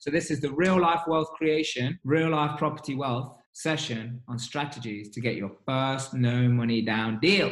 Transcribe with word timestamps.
So, 0.00 0.12
this 0.12 0.30
is 0.30 0.40
the 0.40 0.52
real 0.52 0.80
life 0.80 1.00
wealth 1.08 1.30
creation, 1.36 1.98
real 2.04 2.30
life 2.30 2.56
property 2.56 2.94
wealth 2.94 3.36
session 3.52 4.22
on 4.28 4.38
strategies 4.38 5.10
to 5.10 5.20
get 5.20 5.34
your 5.34 5.50
first 5.66 6.14
no 6.14 6.48
money 6.48 6.82
down 6.82 7.18
deal. 7.18 7.50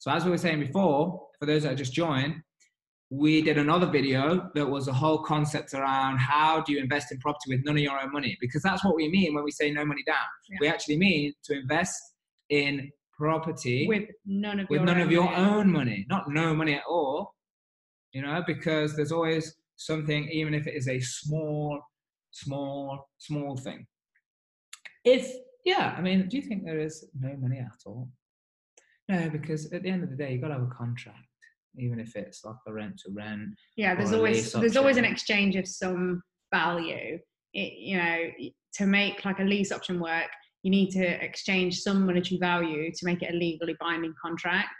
So, 0.00 0.10
as 0.10 0.24
we 0.24 0.32
were 0.32 0.38
saying 0.38 0.58
before, 0.58 1.28
for 1.38 1.46
those 1.46 1.62
that 1.62 1.76
just 1.76 1.92
joined, 1.92 2.42
we 3.10 3.40
did 3.40 3.56
another 3.56 3.86
video 3.86 4.50
that 4.56 4.68
was 4.68 4.88
a 4.88 4.92
whole 4.92 5.18
concept 5.18 5.72
around 5.72 6.18
how 6.18 6.62
do 6.62 6.72
you 6.72 6.80
invest 6.80 7.12
in 7.12 7.18
property 7.18 7.54
with 7.54 7.64
none 7.64 7.76
of 7.76 7.82
your 7.82 7.98
own 7.98 8.12
money 8.12 8.36
because 8.40 8.60
that's 8.60 8.84
what 8.84 8.94
we 8.94 9.08
mean 9.08 9.34
when 9.34 9.42
we 9.42 9.50
say 9.50 9.70
no 9.70 9.82
money 9.82 10.02
down 10.06 10.16
yeah. 10.50 10.58
we 10.60 10.68
actually 10.68 10.98
mean 10.98 11.32
to 11.42 11.58
invest 11.58 11.98
in 12.50 12.90
property 13.18 13.86
with 13.88 14.08
none 14.26 14.60
of 14.60 14.68
with 14.68 14.78
your 14.78 14.86
none 14.86 14.96
own 14.96 15.02
of 15.02 15.10
your 15.10 15.24
money. 15.24 15.36
own 15.36 15.72
money 15.72 16.06
not 16.08 16.30
no 16.30 16.54
money 16.54 16.74
at 16.74 16.84
all 16.88 17.34
you 18.12 18.22
know 18.22 18.42
because 18.46 18.94
there's 18.94 19.12
always 19.12 19.54
something 19.76 20.28
even 20.30 20.54
if 20.54 20.66
it 20.66 20.74
is 20.74 20.88
a 20.88 21.00
small 21.00 21.80
small 22.30 23.08
small 23.18 23.56
thing 23.56 23.86
if 25.04 25.32
yeah 25.64 25.94
i 25.96 26.00
mean 26.00 26.28
do 26.28 26.36
you 26.36 26.42
think 26.42 26.64
there 26.64 26.78
is 26.78 27.08
no 27.18 27.34
money 27.38 27.58
at 27.58 27.78
all 27.86 28.08
no 29.08 29.28
because 29.30 29.72
at 29.72 29.82
the 29.82 29.88
end 29.88 30.04
of 30.04 30.10
the 30.10 30.16
day 30.16 30.32
you've 30.32 30.42
got 30.42 30.48
to 30.48 30.54
have 30.54 30.62
a 30.62 30.74
contract 30.74 31.18
even 31.78 32.00
if 32.00 32.16
it's 32.16 32.44
like 32.44 32.56
a 32.66 32.72
rent 32.72 32.98
to 33.04 33.12
rent. 33.12 33.50
Yeah, 33.76 33.94
there's 33.94 34.12
always 34.12 34.52
there's 34.52 34.76
always 34.76 34.96
an 34.96 35.04
exchange 35.04 35.56
of 35.56 35.66
some 35.66 36.22
value. 36.52 37.18
It, 37.54 37.72
you 37.78 37.96
know, 37.96 38.24
to 38.74 38.86
make 38.86 39.24
like 39.24 39.38
a 39.38 39.44
lease 39.44 39.72
option 39.72 40.00
work, 40.00 40.28
you 40.62 40.70
need 40.70 40.90
to 40.90 41.04
exchange 41.24 41.80
some 41.80 42.06
monetary 42.06 42.38
value 42.38 42.90
to 42.92 43.06
make 43.06 43.22
it 43.22 43.32
a 43.32 43.36
legally 43.36 43.76
binding 43.80 44.14
contract. 44.20 44.74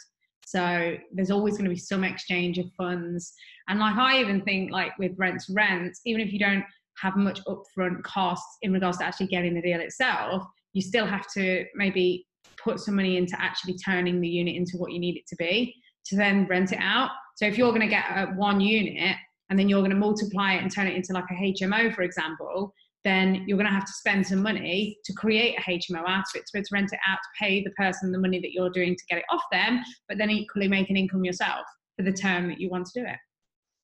So 0.46 0.96
there's 1.12 1.30
always 1.30 1.54
going 1.54 1.64
to 1.64 1.74
be 1.74 1.78
some 1.78 2.04
exchange 2.04 2.58
of 2.58 2.66
funds. 2.76 3.32
And 3.68 3.78
like 3.78 3.96
I 3.96 4.20
even 4.20 4.42
think 4.42 4.72
like 4.72 4.98
with 4.98 5.12
rent 5.16 5.40
to 5.46 5.52
rent, 5.52 5.96
even 6.06 6.20
if 6.20 6.32
you 6.32 6.38
don't 6.38 6.64
have 7.02 7.16
much 7.16 7.40
upfront 7.44 8.02
costs 8.02 8.58
in 8.62 8.72
regards 8.72 8.98
to 8.98 9.04
actually 9.04 9.26
getting 9.26 9.54
the 9.54 9.62
deal 9.62 9.80
itself, 9.80 10.42
you 10.72 10.82
still 10.82 11.06
have 11.06 11.26
to 11.34 11.64
maybe 11.74 12.26
put 12.62 12.80
some 12.80 12.96
money 12.96 13.16
into 13.16 13.40
actually 13.40 13.76
turning 13.84 14.20
the 14.20 14.28
unit 14.28 14.56
into 14.56 14.76
what 14.78 14.92
you 14.92 14.98
need 14.98 15.16
it 15.16 15.26
to 15.28 15.36
be 15.36 15.74
to 16.06 16.16
then 16.16 16.46
rent 16.46 16.72
it 16.72 16.80
out. 16.80 17.10
So 17.36 17.46
if 17.46 17.58
you're 17.58 17.70
going 17.70 17.82
to 17.82 17.88
get 17.88 18.04
a, 18.10 18.26
one 18.34 18.60
unit 18.60 19.16
and 19.50 19.58
then 19.58 19.68
you're 19.68 19.80
going 19.80 19.90
to 19.90 19.96
multiply 19.96 20.54
it 20.54 20.62
and 20.62 20.72
turn 20.72 20.86
it 20.86 20.96
into 20.96 21.12
like 21.12 21.24
a 21.30 21.34
HMO, 21.34 21.94
for 21.94 22.02
example, 22.02 22.74
then 23.04 23.44
you're 23.46 23.56
going 23.56 23.68
to 23.68 23.72
have 23.72 23.86
to 23.86 23.92
spend 23.92 24.26
some 24.26 24.42
money 24.42 24.98
to 25.04 25.12
create 25.12 25.56
a 25.58 25.62
HMO 25.62 26.02
out 26.06 26.20
of 26.20 26.34
it, 26.34 26.44
to, 26.52 26.62
to 26.62 26.68
rent 26.72 26.92
it 26.92 26.98
out, 27.08 27.16
to 27.16 27.44
pay 27.44 27.62
the 27.62 27.70
person 27.70 28.12
the 28.12 28.18
money 28.18 28.40
that 28.40 28.52
you're 28.52 28.70
doing 28.70 28.96
to 28.96 29.04
get 29.08 29.18
it 29.18 29.24
off 29.30 29.42
them, 29.52 29.80
but 30.08 30.18
then 30.18 30.30
equally 30.30 30.68
make 30.68 30.90
an 30.90 30.96
income 30.96 31.24
yourself 31.24 31.64
for 31.96 32.02
the 32.02 32.12
term 32.12 32.48
that 32.48 32.60
you 32.60 32.68
want 32.68 32.86
to 32.86 33.00
do 33.00 33.06
it. 33.06 33.16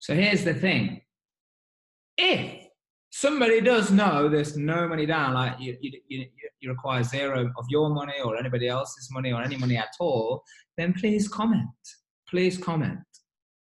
So 0.01 0.15
here's 0.15 0.45
the 0.45 0.55
thing. 0.55 1.01
If 2.19 2.67
somebody 3.11 3.61
does 3.61 3.91
know 3.91 4.29
there's 4.29 4.57
no 4.57 4.89
money 4.89 5.07
down, 5.07 5.35
like 5.35 5.59
you, 5.59 5.77
you, 5.81 6.01
you, 6.09 6.27
you 6.61 6.71
require 6.71 7.03
zero 7.03 7.51
of 7.57 7.65
your 7.69 7.91
money 7.91 8.15
or 8.25 8.37
anybody 8.37 8.69
else's 8.69 9.09
money 9.11 9.33
or 9.33 9.43
any 9.43 9.57
money 9.57 9.77
at 9.77 9.95
all, 10.01 10.43
then 10.77 10.93
please 10.93 11.29
comment 11.29 11.69
please 12.35 12.59
comment. 12.59 12.99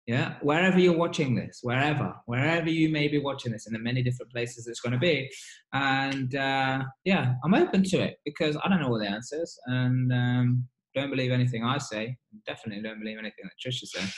Yeah, 0.05 0.35
wherever 0.41 0.77
you're 0.77 0.97
watching 0.97 1.33
this, 1.33 1.59
wherever, 1.61 2.13
wherever 2.25 2.69
you 2.69 2.89
may 2.89 3.07
be 3.07 3.19
watching 3.19 3.53
this, 3.53 3.67
in 3.67 3.73
the 3.73 3.79
many 3.79 4.03
different 4.03 4.33
places 4.33 4.67
it's 4.67 4.81
going 4.81 4.91
to 4.91 4.99
be, 4.99 5.29
and 5.71 6.35
uh, 6.35 6.83
yeah, 7.05 7.35
I'm 7.43 7.53
open 7.53 7.83
to 7.83 8.01
it 8.01 8.17
because 8.25 8.57
I 8.61 8.67
don't 8.67 8.81
know 8.81 8.89
all 8.89 8.99
the 8.99 9.07
answers, 9.07 9.57
and 9.67 10.11
um, 10.11 10.67
don't 10.93 11.09
believe 11.09 11.31
anything 11.31 11.63
I 11.63 11.77
say. 11.77 12.17
Definitely 12.45 12.83
don't 12.83 12.99
believe 12.99 13.17
anything 13.17 13.45
that 13.45 13.53
Trisha 13.65 13.87
says. 13.87 14.13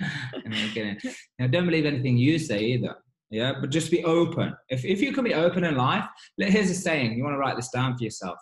now, 1.38 1.46
don't 1.46 1.66
believe 1.66 1.86
anything 1.86 2.16
you 2.16 2.36
say 2.38 2.64
either. 2.64 2.96
Yeah, 3.30 3.52
but 3.60 3.70
just 3.70 3.90
be 3.90 4.02
open. 4.04 4.56
If 4.68 4.84
if 4.84 5.00
you 5.00 5.12
can 5.12 5.22
be 5.22 5.34
open 5.34 5.62
in 5.62 5.76
life, 5.76 6.04
here's 6.38 6.70
a 6.70 6.74
saying. 6.74 7.16
You 7.16 7.22
want 7.22 7.34
to 7.34 7.38
write 7.38 7.56
this 7.56 7.68
down 7.68 7.96
for 7.96 8.02
yourself. 8.02 8.38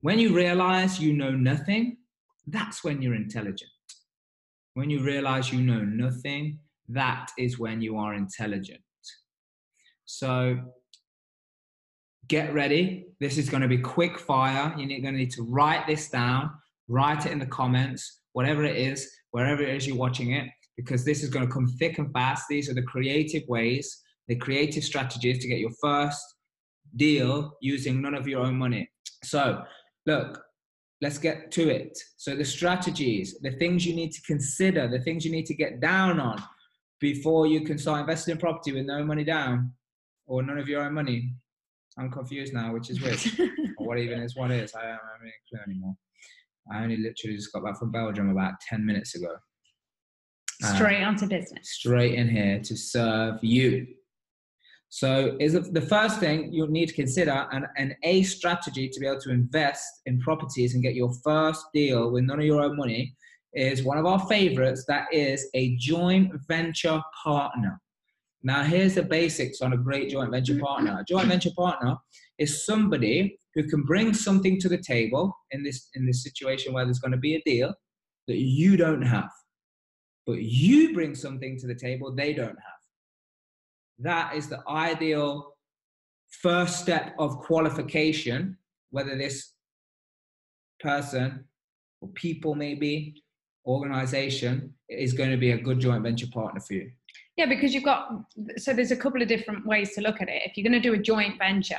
When 0.00 0.18
you 0.18 0.34
realize 0.34 1.00
you 1.00 1.12
know 1.14 1.30
nothing, 1.30 1.96
that's 2.48 2.84
when 2.84 3.00
you're 3.00 3.14
intelligent. 3.14 3.70
When 4.76 4.90
you 4.90 5.02
realize 5.02 5.50
you 5.50 5.62
know 5.62 5.80
nothing, 5.80 6.58
that 6.90 7.30
is 7.38 7.58
when 7.58 7.80
you 7.80 7.96
are 7.96 8.12
intelligent. 8.12 8.82
So 10.04 10.58
get 12.28 12.52
ready. 12.52 13.06
This 13.18 13.38
is 13.38 13.48
going 13.48 13.62
to 13.62 13.68
be 13.68 13.78
quick 13.78 14.18
fire. 14.18 14.74
You're 14.76 15.00
going 15.00 15.14
to 15.14 15.18
need 15.18 15.30
to 15.30 15.44
write 15.44 15.86
this 15.86 16.10
down, 16.10 16.50
write 16.88 17.24
it 17.24 17.32
in 17.32 17.38
the 17.38 17.46
comments, 17.46 18.20
whatever 18.32 18.64
it 18.64 18.76
is, 18.76 19.10
wherever 19.30 19.62
it 19.62 19.70
is 19.70 19.86
you're 19.86 19.96
watching 19.96 20.32
it, 20.32 20.46
because 20.76 21.06
this 21.06 21.22
is 21.22 21.30
going 21.30 21.46
to 21.46 21.50
come 21.50 21.66
thick 21.78 21.96
and 21.96 22.12
fast. 22.12 22.44
These 22.50 22.68
are 22.68 22.74
the 22.74 22.82
creative 22.82 23.44
ways, 23.48 24.02
the 24.28 24.36
creative 24.36 24.84
strategies 24.84 25.38
to 25.38 25.48
get 25.48 25.58
your 25.58 25.72
first 25.80 26.22
deal 26.96 27.56
using 27.62 28.02
none 28.02 28.14
of 28.14 28.28
your 28.28 28.42
own 28.42 28.56
money. 28.58 28.90
So, 29.24 29.62
look, 30.04 30.38
let's 31.00 31.18
get 31.18 31.50
to 31.52 31.68
it. 31.68 31.98
So 32.16 32.34
the 32.34 32.44
strategies, 32.44 33.36
the 33.40 33.52
things 33.52 33.86
you 33.86 33.94
need 33.94 34.12
to 34.12 34.22
consider, 34.22 34.88
the 34.88 35.00
things 35.00 35.24
you 35.24 35.30
need 35.30 35.46
to 35.46 35.54
get 35.54 35.80
down 35.80 36.18
on 36.20 36.42
before 37.00 37.46
you 37.46 37.60
can 37.62 37.78
start 37.78 38.00
investing 38.00 38.32
in 38.32 38.38
property 38.38 38.72
with 38.72 38.86
no 38.86 39.04
money 39.04 39.24
down 39.24 39.72
or 40.26 40.42
none 40.42 40.58
of 40.58 40.68
your 40.68 40.82
own 40.82 40.94
money. 40.94 41.34
I'm 41.98 42.10
confused 42.10 42.52
now, 42.52 42.72
which 42.72 42.90
is 42.90 43.00
which, 43.00 43.38
or 43.78 43.86
what 43.86 43.98
even 43.98 44.20
is 44.20 44.36
what 44.36 44.50
is. 44.50 44.74
I 44.74 44.82
don't 44.82 44.90
have 44.90 45.00
any 45.22 45.32
clue 45.48 45.60
anymore. 45.66 45.94
I 46.72 46.82
only 46.82 46.96
literally 46.96 47.36
just 47.36 47.52
got 47.52 47.64
back 47.64 47.78
from 47.78 47.92
Belgium 47.92 48.30
about 48.30 48.54
10 48.68 48.84
minutes 48.84 49.14
ago. 49.14 49.34
Straight 50.74 51.02
uh, 51.02 51.08
onto 51.08 51.26
business. 51.26 51.70
Straight 51.70 52.14
in 52.14 52.28
here 52.28 52.60
to 52.60 52.76
serve 52.76 53.38
you. 53.42 53.86
So 54.96 55.36
is 55.38 55.52
the 55.52 55.82
first 55.82 56.20
thing 56.20 56.50
you 56.54 56.66
need 56.68 56.88
to 56.88 56.94
consider 56.94 57.46
an, 57.52 57.66
an 57.76 57.94
A 58.02 58.22
strategy 58.22 58.88
to 58.88 58.98
be 58.98 59.06
able 59.06 59.20
to 59.20 59.30
invest 59.30 59.84
in 60.06 60.18
properties 60.20 60.72
and 60.72 60.82
get 60.82 60.94
your 60.94 61.12
first 61.22 61.66
deal 61.74 62.10
with 62.10 62.24
none 62.24 62.38
of 62.38 62.46
your 62.46 62.62
own 62.62 62.78
money 62.78 63.14
is 63.52 63.82
one 63.82 63.98
of 63.98 64.06
our 64.06 64.26
favorites 64.26 64.86
that 64.88 65.04
is 65.12 65.50
a 65.52 65.76
joint 65.76 66.32
venture 66.48 66.98
partner. 67.22 67.78
Now 68.42 68.62
here's 68.62 68.94
the 68.94 69.02
basics 69.02 69.60
on 69.60 69.74
a 69.74 69.76
great 69.76 70.08
joint 70.08 70.30
venture 70.30 70.58
partner. 70.58 70.98
A 70.98 71.04
joint 71.04 71.28
venture 71.28 71.52
partner 71.54 71.98
is 72.38 72.64
somebody 72.64 73.38
who 73.54 73.64
can 73.68 73.82
bring 73.82 74.14
something 74.14 74.58
to 74.60 74.68
the 74.70 74.78
table 74.78 75.36
in 75.50 75.62
this 75.62 75.90
in 75.94 76.06
this 76.06 76.22
situation 76.22 76.72
where 76.72 76.86
there's 76.86 77.00
going 77.00 77.12
to 77.12 77.18
be 77.18 77.34
a 77.34 77.42
deal 77.44 77.74
that 78.28 78.38
you 78.38 78.78
don't 78.78 79.02
have. 79.02 79.28
But 80.26 80.40
you 80.40 80.94
bring 80.94 81.14
something 81.14 81.58
to 81.58 81.66
the 81.66 81.74
table 81.74 82.14
they 82.14 82.32
don't 82.32 82.48
have 82.48 82.75
that 83.98 84.34
is 84.34 84.48
the 84.48 84.62
ideal 84.68 85.54
first 86.28 86.80
step 86.80 87.14
of 87.18 87.38
qualification, 87.38 88.56
whether 88.90 89.16
this 89.16 89.52
person 90.80 91.44
or 92.00 92.08
people 92.10 92.54
maybe 92.54 93.22
organization 93.66 94.72
is 94.88 95.12
going 95.12 95.30
to 95.30 95.36
be 95.36 95.52
a 95.52 95.58
good 95.58 95.80
joint 95.80 96.02
venture 96.02 96.26
partner 96.32 96.60
for 96.60 96.74
you. 96.74 96.90
Yeah 97.36 97.46
because 97.46 97.74
you've 97.74 97.84
got 97.84 98.08
so 98.56 98.72
there's 98.72 98.92
a 98.92 98.96
couple 98.96 99.20
of 99.20 99.28
different 99.28 99.66
ways 99.66 99.94
to 99.94 100.00
look 100.00 100.20
at 100.20 100.28
it. 100.28 100.42
If 100.44 100.56
you're 100.56 100.68
going 100.68 100.80
to 100.80 100.88
do 100.88 100.94
a 100.94 101.02
joint 101.02 101.38
venture 101.38 101.76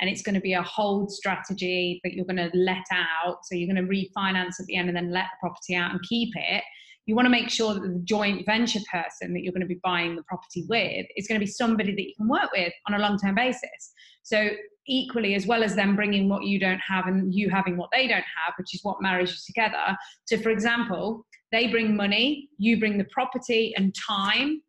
and 0.00 0.08
it's 0.08 0.22
going 0.22 0.34
to 0.34 0.40
be 0.40 0.54
a 0.54 0.62
hold 0.62 1.12
strategy 1.12 2.00
that 2.04 2.14
you're 2.14 2.24
going 2.24 2.36
to 2.36 2.50
let 2.54 2.84
out 2.90 3.38
so 3.44 3.54
you're 3.54 3.72
going 3.72 3.84
to 3.84 3.92
refinance 3.92 4.60
at 4.60 4.66
the 4.66 4.76
end 4.76 4.88
and 4.88 4.96
then 4.96 5.10
let 5.10 5.24
the 5.24 5.48
property 5.48 5.74
out 5.74 5.90
and 5.90 6.00
keep 6.02 6.30
it 6.34 6.62
you 7.06 7.14
want 7.14 7.26
to 7.26 7.30
make 7.30 7.48
sure 7.48 7.72
that 7.72 7.80
the 7.80 8.00
joint 8.04 8.44
venture 8.44 8.80
person 8.92 9.32
that 9.32 9.42
you're 9.42 9.52
going 9.52 9.60
to 9.60 9.66
be 9.66 9.80
buying 9.82 10.16
the 10.16 10.24
property 10.24 10.66
with 10.68 11.06
is 11.16 11.28
going 11.28 11.40
to 11.40 11.44
be 11.44 11.50
somebody 11.50 11.92
that 11.94 12.02
you 12.02 12.14
can 12.16 12.28
work 12.28 12.50
with 12.52 12.72
on 12.88 12.94
a 12.94 12.98
long 12.98 13.16
term 13.18 13.36
basis. 13.36 13.92
So, 14.22 14.50
equally, 14.88 15.34
as 15.34 15.46
well 15.46 15.64
as 15.64 15.74
them 15.74 15.96
bringing 15.96 16.28
what 16.28 16.44
you 16.44 16.60
don't 16.60 16.80
have 16.86 17.06
and 17.06 17.34
you 17.34 17.50
having 17.50 17.76
what 17.76 17.90
they 17.92 18.06
don't 18.06 18.18
have, 18.18 18.54
which 18.58 18.74
is 18.74 18.80
what 18.82 19.02
marries 19.02 19.30
you 19.30 19.36
together. 19.46 19.96
So, 20.26 20.36
for 20.38 20.50
example, 20.50 21.24
they 21.52 21.68
bring 21.68 21.96
money, 21.96 22.48
you 22.58 22.78
bring 22.78 22.98
the 22.98 23.06
property 23.10 23.72
and 23.76 23.94
time 23.94 24.62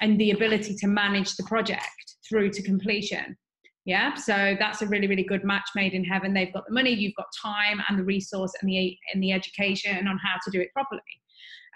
and 0.00 0.18
the 0.20 0.32
ability 0.32 0.74
to 0.76 0.86
manage 0.86 1.36
the 1.36 1.44
project 1.44 2.16
through 2.28 2.50
to 2.50 2.62
completion. 2.62 3.36
Yeah, 3.86 4.14
so 4.14 4.56
that's 4.58 4.80
a 4.80 4.86
really, 4.86 5.06
really 5.06 5.24
good 5.24 5.44
match 5.44 5.68
made 5.74 5.92
in 5.92 6.04
heaven. 6.04 6.32
They've 6.32 6.52
got 6.52 6.66
the 6.66 6.72
money, 6.72 6.90
you've 6.90 7.14
got 7.16 7.26
time 7.40 7.82
and 7.88 7.98
the 7.98 8.04
resource 8.04 8.52
and 8.60 8.68
the 8.68 8.96
and 9.12 9.22
the 9.22 9.32
education 9.32 10.08
on 10.08 10.18
how 10.18 10.38
to 10.44 10.50
do 10.50 10.60
it 10.60 10.72
properly 10.72 11.02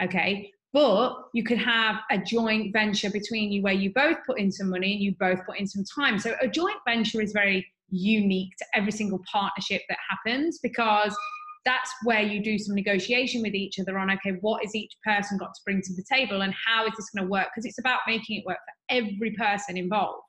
okay? 0.03 0.51
But 0.73 1.15
you 1.33 1.45
could 1.45 1.59
have 1.59 1.97
a 2.11 2.19
joint 2.19 2.73
venture 2.73 3.11
between 3.11 3.51
you 3.51 3.63
where 3.63 3.73
you 3.73 3.93
both 3.95 4.19
put 4.27 4.39
in 4.39 4.53
some 4.53 4.69
money 4.69 4.93
and 4.93 5.03
you 5.03 5.15
both 5.19 5.45
put 5.47 5.59
in 5.59 5.67
some 5.67 5.85
time. 5.85 6.19
So 6.19 6.35
a 6.43 6.49
joint 6.49 6.77
venture 6.87 7.23
is 7.23 7.33
very 7.33 7.67
unique 7.91 8.51
to 8.59 8.67
every 8.75 8.93
single 8.93 9.21
partnership 9.31 9.83
that 9.89 9.99
happens 10.11 10.59
because 10.63 11.17
that's 11.65 11.91
where 12.05 12.21
you 12.21 12.43
do 12.43 12.59
some 12.59 12.75
negotiation 12.75 13.43
with 13.43 13.55
each 13.55 13.79
other 13.81 13.99
on 13.99 14.11
okay 14.11 14.39
what 14.41 14.65
is 14.65 14.75
each 14.75 14.93
person 15.05 15.37
got 15.39 15.53
to 15.55 15.61
bring 15.65 15.83
to 15.83 15.95
the 15.95 16.05
table 16.11 16.43
and 16.43 16.55
how 16.67 16.87
is 16.87 16.93
this 16.97 17.11
going 17.11 17.27
to 17.27 17.31
work? 17.31 17.49
Because 17.55 17.65
it's 17.65 17.79
about 17.79 18.01
making 18.07 18.39
it 18.39 18.47
work 18.47 18.59
for 18.59 18.95
every 18.95 19.33
person 19.33 19.79
involved 19.79 20.28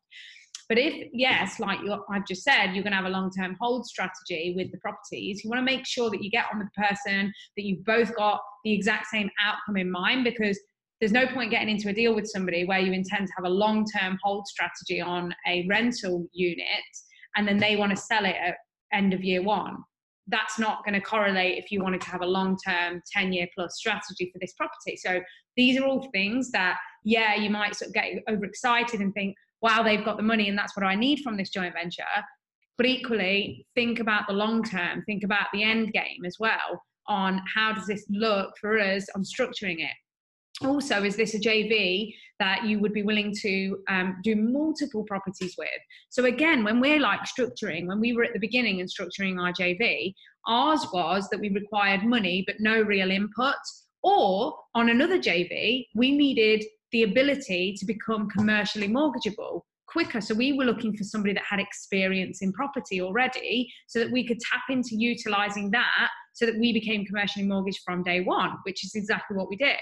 But 0.70 0.78
if, 0.78 1.10
yes, 1.12 1.60
like 1.60 1.80
I've 2.12 2.28
just 2.28 2.44
said, 2.44 2.74
you're 2.74 2.84
going 2.84 2.92
to 2.92 2.98
have 2.98 3.06
a 3.06 3.10
long 3.10 3.32
term 3.32 3.58
hold 3.60 3.88
strategy 3.88 4.54
with 4.56 4.72
the 4.72 4.78
properties, 4.78 5.44
you 5.44 5.50
want 5.50 5.60
to 5.60 5.66
make 5.66 5.86
sure 5.86 6.12
that 6.12 6.24
you 6.24 6.30
get 6.30 6.46
on 6.54 6.60
with 6.60 6.68
the 6.76 6.84
person, 6.88 7.34
that 7.58 7.66
you've 7.66 7.84
both 7.84 8.16
got 8.16 8.40
the 8.64 8.72
exact 8.72 9.08
same 9.08 9.32
outcome 9.44 9.78
in 9.78 9.90
mind 9.90 10.24
because 10.24 10.60
there's 11.00 11.12
no 11.12 11.26
point 11.26 11.50
getting 11.50 11.70
into 11.70 11.90
a 11.90 11.94
deal 11.94 12.14
with 12.14 12.28
somebody 12.28 12.66
where 12.66 12.80
you 12.80 12.92
intend 12.92 13.26
to 13.26 13.34
have 13.36 13.46
a 13.46 13.50
long 13.50 13.84
term 13.98 14.20
hold 14.22 14.46
strategy 14.48 15.02
on 15.02 15.34
a 15.48 15.66
rental 15.68 16.28
unit 16.34 16.66
and 17.36 17.48
then 17.48 17.58
they 17.58 17.76
want 17.76 17.90
to 17.90 17.98
sell 17.98 18.26
it 18.26 18.36
at 18.36 18.56
end 18.94 19.14
of 19.14 19.24
year 19.24 19.42
one. 19.42 19.78
That's 20.28 20.60
not 20.60 20.86
going 20.86 20.94
to 20.94 21.02
correlate 21.02 21.58
if 21.58 21.72
you 21.72 21.82
wanted 21.82 22.02
to 22.02 22.10
have 22.10 22.22
a 22.22 22.28
long 22.28 22.58
term 22.64 23.02
10 23.12 23.34
year 23.34 23.48
plus 23.56 23.76
strategy 23.76 24.30
for 24.32 24.38
this 24.40 24.54
property. 24.54 24.98
So 24.98 25.22
these 25.58 25.80
are 25.80 25.86
all 25.86 26.08
things 26.12 26.52
that, 26.52 26.78
yeah, 27.04 27.34
you 27.34 27.50
might 27.50 27.76
sort 27.76 27.90
of 27.90 27.96
get 27.96 28.12
overexcited 28.30 29.00
and 29.00 29.12
think, 29.14 29.36
wow, 29.62 29.84
they've 29.84 30.06
got 30.06 30.18
the 30.18 30.24
money 30.24 30.50
and 30.50 30.58
that's 30.58 30.76
what 30.76 30.86
I 30.86 30.96
need 30.96 31.20
from 31.20 31.38
this 31.38 31.50
joint 31.50 31.74
venture. 31.74 32.04
But 32.78 32.86
equally, 32.86 33.66
think 33.76 34.00
about 34.00 34.28
the 34.28 34.34
long 34.34 34.64
term, 34.64 35.04
think 35.06 35.24
about 35.24 35.48
the 35.54 35.64
end 35.64 35.92
game 35.92 36.24
as 36.26 36.38
well 36.40 36.82
on 37.08 37.42
how 37.54 37.74
does 37.74 37.88
this 37.88 38.06
look 38.10 38.54
for 38.62 38.80
us 38.80 39.08
on 39.16 39.24
structuring 39.24 39.80
it. 39.80 39.92
Also, 40.66 41.04
is 41.04 41.16
this 41.16 41.34
a 41.34 41.40
JV 41.40 42.14
that 42.40 42.66
you 42.66 42.80
would 42.80 42.94
be 42.94 43.04
willing 43.04 43.34
to 43.42 43.78
um, 43.90 44.18
do 44.24 44.36
multiple 44.36 45.04
properties 45.06 45.56
with? 45.58 45.70
So, 46.10 46.26
again, 46.26 46.64
when 46.64 46.80
we're 46.80 47.00
like 47.00 47.22
structuring, 47.22 47.88
when 47.88 48.00
we 48.00 48.14
were 48.14 48.24
at 48.24 48.34
the 48.34 48.40
beginning 48.40 48.82
and 48.82 48.90
structuring 48.90 49.42
our 49.42 49.54
JV, 49.54 50.14
ours 50.48 50.86
was 50.94 51.30
that 51.30 51.40
we 51.40 51.50
required 51.50 52.04
money 52.04 52.44
but 52.46 52.58
no 52.60 52.82
real 52.82 53.10
input. 53.12 53.56
Or 54.04 54.56
on 54.76 54.90
another 54.90 55.18
JV, 55.18 55.86
we 55.96 56.12
needed 56.12 56.64
the 56.92 57.04
ability 57.04 57.76
to 57.78 57.86
become 57.86 58.30
commercially 58.30 58.88
mortgageable 58.88 59.62
quicker. 59.88 60.22
So 60.22 60.36
we 60.36 60.54
were 60.54 60.66
looking 60.66 60.96
for 60.96 61.04
somebody 61.04 61.34
that 61.34 61.44
had 61.50 61.60
experience 61.60 62.42
in 62.42 62.54
property 62.54 63.02
already 63.02 63.68
so 63.88 64.00
that 64.00 64.12
we 64.12 64.28
could 64.28 64.40
tap 64.40 64.62
into 64.70 64.96
utilizing 64.96 65.72
that 65.72 66.10
so 66.34 66.46
that 66.46 66.58
we 66.58 66.72
became 66.72 67.06
commercially 67.06 67.46
mortgaged 67.46 67.82
from 67.86 68.04
day 68.04 68.22
one, 68.22 68.52
which 68.64 68.86
is 68.86 68.96
exactly 68.96 69.36
what 69.36 69.50
we 69.50 69.58
did. 69.58 69.76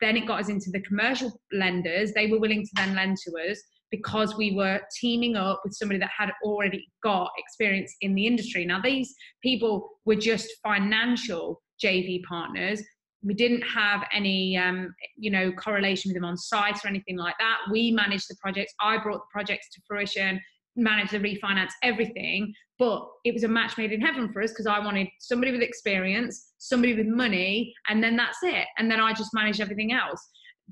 Then 0.00 0.16
it 0.16 0.26
got 0.26 0.40
us 0.40 0.48
into 0.48 0.70
the 0.70 0.80
commercial 0.80 1.32
lenders. 1.52 2.12
They 2.12 2.26
were 2.26 2.40
willing 2.40 2.64
to 2.64 2.70
then 2.74 2.96
lend 2.96 3.18
to 3.18 3.50
us 3.50 3.62
because 3.92 4.36
we 4.36 4.52
were 4.52 4.80
teaming 5.00 5.36
up 5.36 5.60
with 5.62 5.74
somebody 5.74 6.00
that 6.00 6.10
had 6.16 6.30
already 6.42 6.88
got 7.04 7.30
experience 7.38 7.94
in 8.00 8.14
the 8.14 8.26
industry. 8.26 8.64
Now, 8.64 8.80
these 8.80 9.14
people 9.42 9.90
were 10.04 10.16
just 10.16 10.48
financial 10.64 11.62
JV 11.82 12.24
partners, 12.24 12.82
we 13.22 13.34
didn't 13.34 13.62
have 13.62 14.04
any 14.12 14.56
um, 14.56 14.94
you 15.16 15.30
know 15.30 15.52
correlation 15.52 16.10
with 16.10 16.16
them 16.16 16.24
on 16.24 16.36
site 16.36 16.84
or 16.84 16.88
anything 16.88 17.16
like 17.16 17.34
that. 17.38 17.58
We 17.70 17.92
managed 17.92 18.28
the 18.28 18.36
projects. 18.40 18.74
I 18.80 18.98
brought 18.98 19.18
the 19.18 19.32
projects 19.32 19.68
to 19.74 19.80
fruition 19.86 20.40
managed 20.76 21.12
the 21.12 21.18
refinance 21.18 21.70
everything. 21.82 22.52
But 22.78 23.06
it 23.24 23.34
was 23.34 23.44
a 23.44 23.48
match 23.48 23.76
made 23.78 23.92
in 23.92 24.00
heaven 24.00 24.32
for 24.32 24.42
us 24.42 24.50
because 24.50 24.66
i 24.66 24.78
wanted 24.78 25.06
somebody 25.20 25.52
with 25.52 25.62
experience 25.62 26.52
somebody 26.58 26.94
with 26.94 27.06
money 27.06 27.72
and 27.88 28.02
then 28.02 28.16
that's 28.16 28.38
it. 28.42 28.66
And 28.78 28.90
then 28.90 29.00
i 29.00 29.12
just 29.12 29.34
managed 29.34 29.60
everything 29.60 29.92
else. 29.92 30.20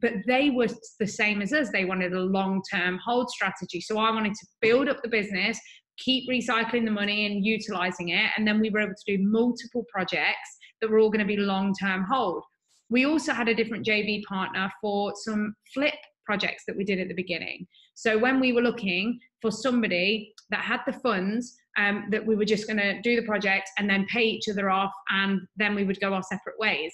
But 0.00 0.12
they 0.26 0.50
were 0.50 0.68
the 0.98 1.06
same 1.06 1.42
as 1.42 1.52
us. 1.52 1.70
They 1.70 1.84
wanted 1.84 2.12
a 2.14 2.20
long 2.20 2.62
term 2.72 2.98
hold 3.04 3.30
strategy. 3.30 3.80
So 3.80 3.98
i 3.98 4.10
wanted 4.10 4.34
to 4.34 4.46
build 4.60 4.88
up 4.88 5.02
the 5.02 5.08
business 5.08 5.58
keep 5.98 6.28
recycling 6.30 6.86
the 6.86 6.90
money 6.90 7.26
and 7.26 7.44
utilizing 7.44 8.08
it. 8.08 8.30
And 8.36 8.48
then 8.48 8.58
we 8.58 8.70
were 8.70 8.80
able 8.80 8.94
to 8.94 9.16
do 9.16 9.22
multiple 9.22 9.84
projects 9.92 10.56
that 10.80 10.90
were 10.90 10.98
all 10.98 11.10
going 11.10 11.26
to 11.26 11.36
be 11.36 11.36
long 11.36 11.74
term 11.74 12.04
hold. 12.04 12.42
We 12.88 13.06
also 13.06 13.32
had 13.32 13.48
a 13.48 13.54
different 13.54 13.86
JV 13.86 14.22
partner 14.24 14.70
for 14.80 15.12
some 15.16 15.54
flip 15.72 15.94
projects 16.26 16.64
that 16.66 16.76
we 16.76 16.84
did 16.84 17.00
at 17.00 17.08
the 17.08 17.14
beginning. 17.14 17.66
So 17.94 18.18
when 18.18 18.40
we 18.40 18.52
were 18.52 18.62
looking 18.62 19.18
for 19.42 19.50
somebody 19.50 20.32
that 20.50 20.60
had 20.60 20.80
the 20.86 20.92
funds, 20.92 21.56
um, 21.76 22.06
that 22.10 22.24
we 22.24 22.34
were 22.34 22.44
just 22.44 22.66
going 22.66 22.78
to 22.78 23.00
do 23.02 23.16
the 23.16 23.26
project 23.26 23.70
and 23.78 23.88
then 23.88 24.06
pay 24.06 24.24
each 24.24 24.48
other 24.48 24.70
off, 24.70 24.92
and 25.10 25.40
then 25.56 25.74
we 25.74 25.84
would 25.84 26.00
go 26.00 26.14
our 26.14 26.22
separate 26.22 26.58
ways. 26.58 26.92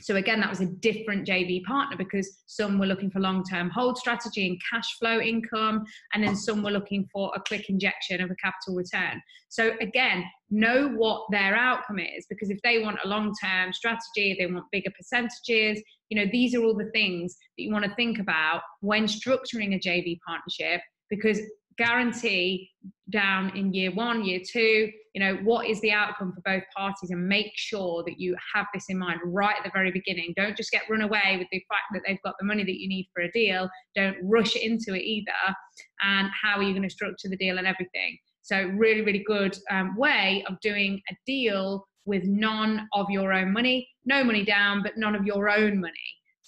So 0.00 0.16
again, 0.16 0.40
that 0.40 0.50
was 0.50 0.60
a 0.60 0.66
different 0.66 1.26
JV 1.26 1.64
partner 1.64 1.96
because 1.96 2.38
some 2.46 2.78
were 2.78 2.86
looking 2.86 3.10
for 3.10 3.18
long-term 3.18 3.70
hold 3.70 3.98
strategy 3.98 4.46
and 4.46 4.60
cash 4.70 4.96
flow 4.98 5.18
income, 5.18 5.84
and 6.14 6.22
then 6.22 6.36
some 6.36 6.62
were 6.62 6.70
looking 6.70 7.08
for 7.12 7.32
a 7.34 7.40
quick 7.40 7.68
injection 7.68 8.20
of 8.20 8.30
a 8.30 8.36
capital 8.36 8.76
return. 8.76 9.20
So 9.48 9.72
again, 9.80 10.24
know 10.50 10.88
what 10.88 11.22
their 11.30 11.56
outcome 11.56 11.98
is 11.98 12.26
because 12.28 12.50
if 12.50 12.60
they 12.62 12.82
want 12.82 12.98
a 13.04 13.08
long-term 13.08 13.72
strategy, 13.72 14.36
they 14.38 14.46
want 14.46 14.66
bigger 14.70 14.90
percentages, 14.96 15.82
you 16.10 16.18
know, 16.18 16.30
these 16.30 16.54
are 16.54 16.62
all 16.62 16.76
the 16.76 16.90
things 16.92 17.36
that 17.56 17.64
you 17.64 17.72
want 17.72 17.84
to 17.84 17.94
think 17.94 18.18
about 18.18 18.62
when 18.80 19.04
structuring 19.04 19.74
a 19.74 19.80
JV 19.80 20.18
partnership 20.26 20.80
because 21.10 21.40
guarantee 21.78 22.70
down 23.10 23.56
in 23.56 23.72
year 23.72 23.90
one, 23.92 24.24
year 24.24 24.40
two, 24.46 24.90
you 25.14 25.20
know, 25.20 25.36
what 25.42 25.66
is 25.66 25.80
the 25.80 25.90
outcome 25.90 26.32
for 26.32 26.42
both 26.42 26.62
parties 26.76 27.10
and 27.10 27.26
make 27.26 27.52
sure 27.54 28.04
that 28.04 28.20
you 28.20 28.36
have 28.54 28.66
this 28.74 28.86
in 28.88 28.98
mind 28.98 29.20
right 29.24 29.56
at 29.56 29.64
the 29.64 29.70
very 29.72 29.90
beginning. 29.90 30.34
Don't 30.36 30.56
just 30.56 30.70
get 30.70 30.82
run 30.90 31.02
away 31.02 31.36
with 31.38 31.48
the 31.50 31.62
fact 31.68 31.84
that 31.92 32.02
they've 32.06 32.22
got 32.22 32.34
the 32.38 32.46
money 32.46 32.64
that 32.64 32.78
you 32.78 32.88
need 32.88 33.08
for 33.14 33.22
a 33.22 33.32
deal. 33.32 33.68
Don't 33.94 34.16
rush 34.22 34.56
into 34.56 34.94
it 34.94 35.02
either. 35.02 35.54
And 36.02 36.28
how 36.42 36.58
are 36.58 36.62
you 36.62 36.72
going 36.72 36.82
to 36.82 36.90
structure 36.90 37.28
the 37.28 37.36
deal 37.36 37.58
and 37.58 37.66
everything? 37.66 38.18
So, 38.42 38.64
really, 38.76 39.02
really 39.02 39.24
good 39.26 39.56
um, 39.70 39.96
way 39.96 40.44
of 40.48 40.58
doing 40.60 41.00
a 41.10 41.14
deal 41.26 41.86
with 42.04 42.24
none 42.24 42.88
of 42.94 43.10
your 43.10 43.32
own 43.32 43.52
money, 43.52 43.86
no 44.06 44.24
money 44.24 44.44
down, 44.44 44.82
but 44.82 44.96
none 44.96 45.14
of 45.14 45.26
your 45.26 45.50
own 45.50 45.80
money. 45.80 45.94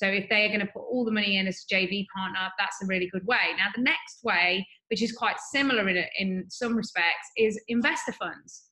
So 0.01 0.07
if 0.07 0.31
they 0.31 0.47
are 0.47 0.49
going 0.49 0.61
to 0.61 0.73
put 0.73 0.81
all 0.81 1.05
the 1.05 1.13
money 1.13 1.37
in 1.37 1.47
as 1.47 1.63
a 1.71 1.75
JV 1.75 2.07
partner, 2.17 2.49
that's 2.59 2.83
a 2.83 2.87
really 2.87 3.11
good 3.13 3.27
way. 3.27 3.53
Now, 3.59 3.67
the 3.77 3.83
next 3.83 4.25
way, 4.25 4.67
which 4.91 5.03
is 5.03 5.13
quite 5.13 5.37
similar 5.53 5.89
in, 5.89 6.05
in 6.19 6.45
some 6.49 6.77
respects, 6.77 7.31
is 7.37 7.61
investor 7.69 8.13
funds. 8.13 8.65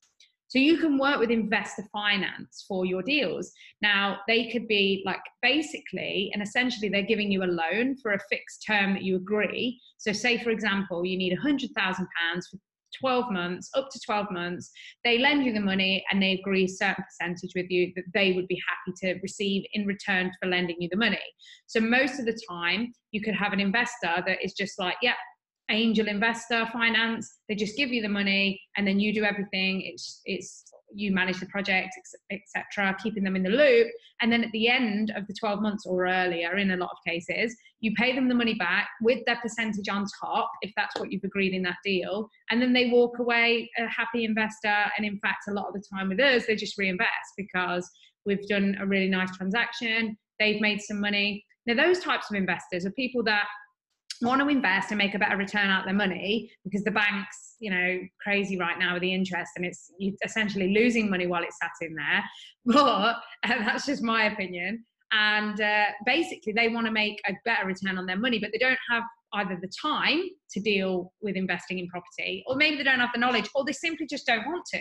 So 0.49 0.59
you 0.59 0.79
can 0.79 0.97
work 0.97 1.21
with 1.21 1.31
investor 1.31 1.85
finance 1.93 2.65
for 2.67 2.87
your 2.87 3.03
deals. 3.03 3.53
Now, 3.83 4.21
they 4.27 4.49
could 4.51 4.67
be 4.67 5.03
like 5.05 5.21
basically 5.43 6.31
and 6.33 6.43
essentially 6.43 6.89
they're 6.89 7.03
giving 7.03 7.31
you 7.31 7.45
a 7.45 7.45
loan 7.45 7.97
for 8.03 8.13
a 8.13 8.19
fixed 8.31 8.65
term 8.67 8.95
that 8.95 9.03
you 9.03 9.17
agree. 9.17 9.79
So, 9.99 10.11
say 10.13 10.43
for 10.43 10.49
example, 10.49 11.05
you 11.05 11.19
need 11.19 11.37
£100,000 11.39 11.69
for 12.51 12.59
12 12.99 13.31
months, 13.31 13.69
up 13.75 13.89
to 13.91 14.01
12 14.07 14.31
months. 14.31 14.71
They 15.05 15.19
lend 15.19 15.45
you 15.45 15.53
the 15.53 15.61
money 15.61 16.03
and 16.11 16.23
they 16.23 16.33
agree 16.33 16.65
a 16.65 16.69
certain 16.69 17.05
percentage 17.05 17.53
with 17.55 17.67
you 17.69 17.93
that 17.97 18.05
they 18.15 18.33
would 18.33 18.49
be 18.49 18.61
happy 18.69 18.97
to 19.03 19.21
receive 19.21 19.65
in 19.75 19.87
return 19.87 20.33
for 20.41 20.49
lending 20.49 20.77
you 20.81 20.89
the 20.91 20.97
money. 20.97 21.19
So 21.67 21.81
most 21.81 22.19
of 22.19 22.25
the 22.25 22.39
time, 22.49 22.93
you 23.13 23.21
could 23.21 23.35
have 23.35 23.53
an 23.53 23.61
investor 23.61 24.23
that 24.27 24.39
is 24.43 24.55
just 24.55 24.79
like, 24.79 24.97
yeah, 25.03 25.15
angel 25.71 26.09
investor 26.09 26.69
finance. 26.73 27.39
They 27.49 27.55
just 27.55 27.77
give 27.77 27.91
you 27.91 28.03
the 28.03 28.09
money 28.09 28.61
and 28.77 28.87
then 28.87 28.99
you 28.99 29.13
do 29.13 29.25
everything. 29.25 29.83
It's 29.85 30.21
it's 30.25 30.65
you 30.95 31.13
manage 31.13 31.39
the 31.41 31.47
project, 31.47 31.91
etc., 32.31 32.97
keeping 33.03 33.23
them 33.23 33.37
in 33.37 33.43
the 33.43 33.51
loop. 33.51 33.89
And 34.21 34.33
then 34.33 34.45
at 34.45 34.51
the 34.53 34.69
end 34.69 35.13
of 35.15 35.27
the 35.27 35.35
12 35.39 35.61
months 35.61 35.85
or 35.87 36.07
earlier, 36.07 36.57
in 36.57 36.71
a 36.71 36.77
lot 36.77 36.91
of 36.91 36.97
cases, 37.07 37.55
you 37.81 37.93
pay 37.95 38.15
them 38.15 38.29
the 38.29 38.35
money 38.35 38.55
back 38.55 38.89
with 39.03 39.19
their 39.27 39.37
percentage 39.37 39.89
on 39.89 40.07
top, 40.21 40.51
if 40.63 40.73
that's 40.77 40.99
what 40.99 41.13
you've 41.13 41.25
agreed 41.25 41.53
in 41.53 41.63
that 41.63 41.77
deal. 41.85 42.29
And 42.51 42.61
then 42.61 42.73
they 42.73 42.91
walk 42.91 43.19
away 43.19 43.71
a 43.79 43.87
happy 43.87 44.25
investor. 44.25 44.75
And 44.97 45.07
in 45.07 45.19
fact, 45.21 45.45
a 45.49 45.53
lot 45.53 45.69
of 45.69 45.75
the 45.75 45.85
time 45.93 46.09
with 46.09 46.21
us, 46.21 46.47
they 46.47 46.57
just 46.57 46.79
reinvest 46.79 47.35
because 47.37 47.89
we've 48.25 48.47
done 48.49 48.77
a 48.81 48.87
really 48.87 49.09
nice 49.09 49.35
transaction, 49.37 50.17
they've 50.39 50.61
made 50.61 50.81
some 50.81 51.01
money. 51.01 51.45
Now, 51.67 51.75
those 51.75 51.99
types 52.01 52.31
of 52.31 52.37
investors 52.37 52.87
are 52.87 52.93
people 52.93 53.23
that 53.25 53.45
want 54.23 54.41
to 54.41 54.49
invest 54.49 54.91
and 54.91 54.99
make 54.99 55.15
a 55.15 55.19
better 55.19 55.37
return 55.37 55.69
out 55.71 55.85
their 55.85 55.95
money 55.95 56.51
because 56.65 56.85
the 56.85 56.91
bank's 56.91 57.57
you 57.61 57.71
know 57.71 58.01
crazy 58.23 58.59
right 58.59 58.79
now 58.79 58.95
with 58.95 59.03
the 59.03 59.13
interest 59.13 59.53
and 59.57 59.65
it's 59.65 59.91
essentially 60.25 60.75
losing 60.75 61.11
money 61.11 61.27
while 61.27 61.43
it's 61.43 61.59
sat 61.61 61.71
in 61.81 61.95
there. 61.95 62.25
But 62.65 63.17
uh, 63.45 63.65
that's 63.65 63.87
just 63.87 64.03
my 64.03 64.25
opinion. 64.25 64.85
And 65.13 65.59
uh, 65.59 65.87
basically 66.05 66.53
they 66.53 66.69
want 66.69 66.87
to 66.87 66.93
make 66.93 67.19
a 67.27 67.33
better 67.47 67.67
return 67.67 67.97
on 67.97 68.05
their 68.05 68.19
money 68.19 68.39
but 68.39 68.51
they 68.53 68.59
don't 68.59 68.79
have 68.91 69.05
either 69.35 69.59
the 69.61 69.71
time 69.81 70.23
to 70.51 70.61
deal 70.61 71.13
with 71.23 71.37
investing 71.37 71.79
in 71.79 71.89
property 71.89 72.45
or 72.47 72.57
maybe 72.57 72.77
they 72.77 72.83
don't 72.83 73.01
have 73.01 73.11
the 73.15 73.21
knowledge 73.21 73.49
or 73.55 73.65
they 73.65 73.73
simply 73.73 74.07
just 74.07 74.27
don't 74.27 74.47
want 74.47 74.65
to. 74.73 74.81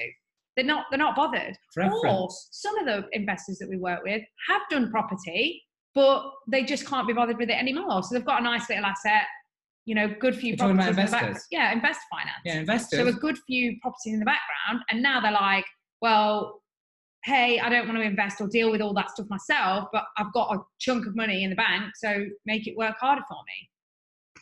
They're 0.55 0.65
not 0.65 0.85
they're 0.89 0.99
not 0.99 1.15
bothered. 1.15 1.55
Preference. 1.73 2.03
or 2.03 2.29
some 2.51 2.77
of 2.79 2.85
the 2.85 3.07
investors 3.11 3.57
that 3.59 3.69
we 3.69 3.77
work 3.77 4.03
with 4.03 4.23
have 4.49 4.61
done 4.69 4.89
property 4.89 5.63
but 5.97 6.31
they 6.47 6.63
just 6.63 6.85
can't 6.85 7.07
be 7.07 7.13
bothered 7.13 7.39
with 7.39 7.49
it 7.49 7.57
anymore. 7.57 8.03
So 8.03 8.13
they've 8.13 8.23
got 8.23 8.41
a 8.41 8.43
nice 8.43 8.69
little 8.69 8.85
asset, 8.85 9.23
you 9.85 9.95
know, 9.95 10.07
good 10.19 10.35
few 10.35 10.49
You're 10.49 10.57
properties 10.57 10.89
in 10.89 10.95
the 10.95 11.11
background. 11.11 11.37
Yeah, 11.49 11.73
investor 11.73 12.03
finance. 12.11 12.41
Yeah, 12.45 12.59
investors. 12.59 12.99
So 12.99 13.07
a 13.07 13.13
good 13.13 13.39
few 13.47 13.79
properties 13.81 14.13
in 14.13 14.19
the 14.19 14.25
background, 14.25 14.83
and 14.91 15.01
now 15.01 15.19
they're 15.19 15.31
like, 15.31 15.65
well, 15.99 16.61
hey, 17.23 17.59
I 17.59 17.69
don't 17.69 17.87
want 17.87 17.97
to 17.97 18.03
invest 18.03 18.39
or 18.39 18.47
deal 18.47 18.69
with 18.69 18.79
all 18.79 18.93
that 18.93 19.09
stuff 19.09 19.25
myself, 19.27 19.85
but 19.91 20.03
I've 20.19 20.31
got 20.33 20.55
a 20.55 20.59
chunk 20.77 21.07
of 21.07 21.15
money 21.15 21.43
in 21.43 21.49
the 21.49 21.55
bank, 21.55 21.85
so 21.95 22.25
make 22.45 22.67
it 22.67 22.77
work 22.77 22.97
harder 22.99 23.23
for 23.27 23.37
me. 23.47 23.69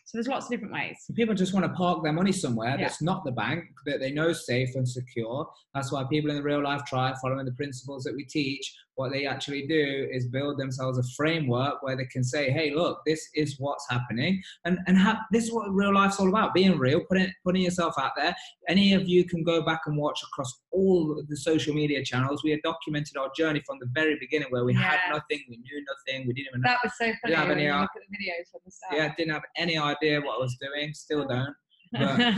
So 0.04 0.18
there's 0.18 0.28
lots 0.28 0.48
of 0.48 0.52
different 0.52 0.74
ways. 0.74 0.98
People 1.16 1.36
just 1.36 1.54
want 1.54 1.66
to 1.66 1.72
park 1.72 2.04
their 2.04 2.12
money 2.12 2.34
somewhere 2.34 2.72
yeah. 2.72 2.88
that's 2.88 3.02
not 3.02 3.24
the 3.24 3.32
bank, 3.32 3.64
that 3.86 4.02
they 4.02 4.12
know 4.12 4.28
is 4.28 4.46
safe 4.46 4.76
and 4.76 4.88
secure. 4.88 5.50
That's 5.74 5.90
why 5.94 6.04
people 6.12 6.32
in 6.32 6.36
the 6.36 6.44
real 6.44 6.62
life 6.62 6.82
try 6.86 7.14
following 7.22 7.46
the 7.46 7.54
principles 7.54 8.04
that 8.04 8.14
we 8.14 8.26
teach 8.26 8.76
what 8.96 9.12
they 9.12 9.26
actually 9.26 9.68
do 9.68 10.08
is 10.12 10.28
build 10.28 10.58
themselves 10.58 10.98
a 10.98 11.04
framework 11.16 11.84
where 11.84 11.96
they 11.98 12.06
can 12.06 12.24
say, 12.24 12.50
hey, 12.50 12.74
look, 12.74 13.00
this 13.06 13.28
is 13.36 13.56
what's 13.60 13.86
happening. 13.90 14.42
And, 14.64 14.80
and 14.88 14.98
have, 14.98 15.18
this 15.32 15.46
is 15.46 15.52
what 15.54 15.70
real 15.74 15.94
life's 15.94 16.20
all 16.20 16.30
about 16.30 16.54
being 16.54 16.78
real, 16.78 17.02
putting, 17.08 17.32
putting 17.44 17.62
yourself 17.64 17.96
out 18.00 18.12
there. 18.16 18.34
Any 18.70 18.94
of 18.94 19.08
you 19.08 19.26
can 19.26 19.44
go 19.44 19.62
back 19.62 19.82
and 19.86 19.98
watch 19.98 20.22
across 20.24 20.62
all 20.72 21.22
the 21.28 21.38
social 21.38 21.74
media 21.74 22.04
channels. 22.04 22.44
We 22.44 22.52
have 22.52 22.62
documented 22.64 23.18
our 23.18 23.30
journey 23.38 23.62
from 23.66 23.78
the 23.80 23.88
very 23.94 24.18
beginning 24.20 24.48
where 24.50 24.64
we 24.64 24.74
Yeah. 24.74 24.80
had 24.82 25.00
nothing, 25.12 25.40
we 25.50 25.58
knew 25.58 25.86
nothing, 26.08 26.28
we 26.28 26.34
didn't 26.34 26.48
even 26.50 26.62
know. 26.62 26.70
That 26.70 26.80
was 26.84 26.94
so 26.98 27.12
funny. 27.22 27.36
have 27.36 27.48
when 27.50 27.60
any 27.60 27.70
look 27.72 27.90
at 27.96 28.02
the 28.10 28.18
videos 28.18 28.50
from 28.52 28.62
the 28.66 28.72
start. 28.72 28.94
Yeah, 28.96 29.14
didn't 29.18 29.34
have 29.34 29.44
any 29.58 29.78
idea 29.78 30.22
what 30.22 30.36
I 30.36 30.40
was 30.40 30.58
doing, 30.62 30.94
still 30.94 31.28
don't. 31.28 31.54
But, 31.92 32.34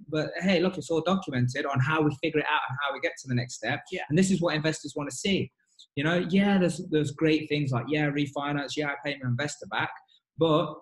but 0.08 0.30
hey, 0.40 0.60
look, 0.60 0.76
it's 0.78 0.90
all 0.90 1.02
documented 1.02 1.66
on 1.66 1.80
how 1.80 2.00
we 2.02 2.14
figure 2.22 2.40
it 2.40 2.46
out 2.50 2.60
and 2.68 2.78
how 2.82 2.92
we 2.92 3.00
get 3.00 3.12
to 3.22 3.28
the 3.28 3.34
next 3.34 3.54
step. 3.54 3.80
Yeah. 3.92 4.02
And 4.08 4.18
this 4.18 4.30
is 4.30 4.40
what 4.40 4.54
investors 4.54 4.94
want 4.96 5.10
to 5.10 5.16
see. 5.16 5.50
You 5.98 6.04
know, 6.04 6.24
yeah, 6.30 6.58
there's 6.58 6.80
there's 6.92 7.10
great 7.10 7.48
things 7.48 7.72
like 7.72 7.86
yeah, 7.88 8.08
refinance, 8.08 8.76
yeah, 8.76 8.90
I 8.90 8.94
pay 9.04 9.18
my 9.20 9.30
investor 9.30 9.66
back, 9.66 9.90
but 10.38 10.72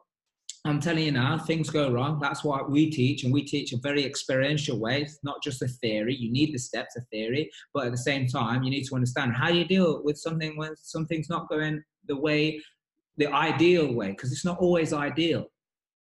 I'm 0.66 0.78
telling 0.78 1.04
you 1.04 1.12
now, 1.12 1.38
things 1.38 1.70
go 1.70 1.90
wrong. 1.90 2.18
That's 2.20 2.44
what 2.44 2.70
we 2.70 2.90
teach, 2.90 3.24
and 3.24 3.32
we 3.32 3.42
teach 3.42 3.72
a 3.72 3.78
very 3.78 4.04
experiential 4.04 4.78
way. 4.78 5.00
It's 5.00 5.18
not 5.22 5.42
just 5.42 5.62
a 5.62 5.68
theory. 5.68 6.14
You 6.14 6.30
need 6.30 6.52
the 6.52 6.58
steps 6.58 6.98
of 6.98 7.08
theory, 7.10 7.50
but 7.72 7.86
at 7.86 7.92
the 7.92 7.96
same 8.10 8.26
time, 8.26 8.62
you 8.62 8.68
need 8.68 8.84
to 8.84 8.94
understand 8.94 9.32
how 9.34 9.48
you 9.48 9.64
deal 9.64 10.02
with 10.04 10.18
something 10.18 10.54
when 10.58 10.76
something's 10.76 11.30
not 11.30 11.48
going 11.48 11.82
the 12.06 12.16
way, 12.18 12.60
the 13.16 13.32
ideal 13.32 13.94
way, 13.94 14.10
because 14.10 14.32
it's 14.32 14.44
not 14.44 14.58
always 14.58 14.92
ideal. 14.92 15.46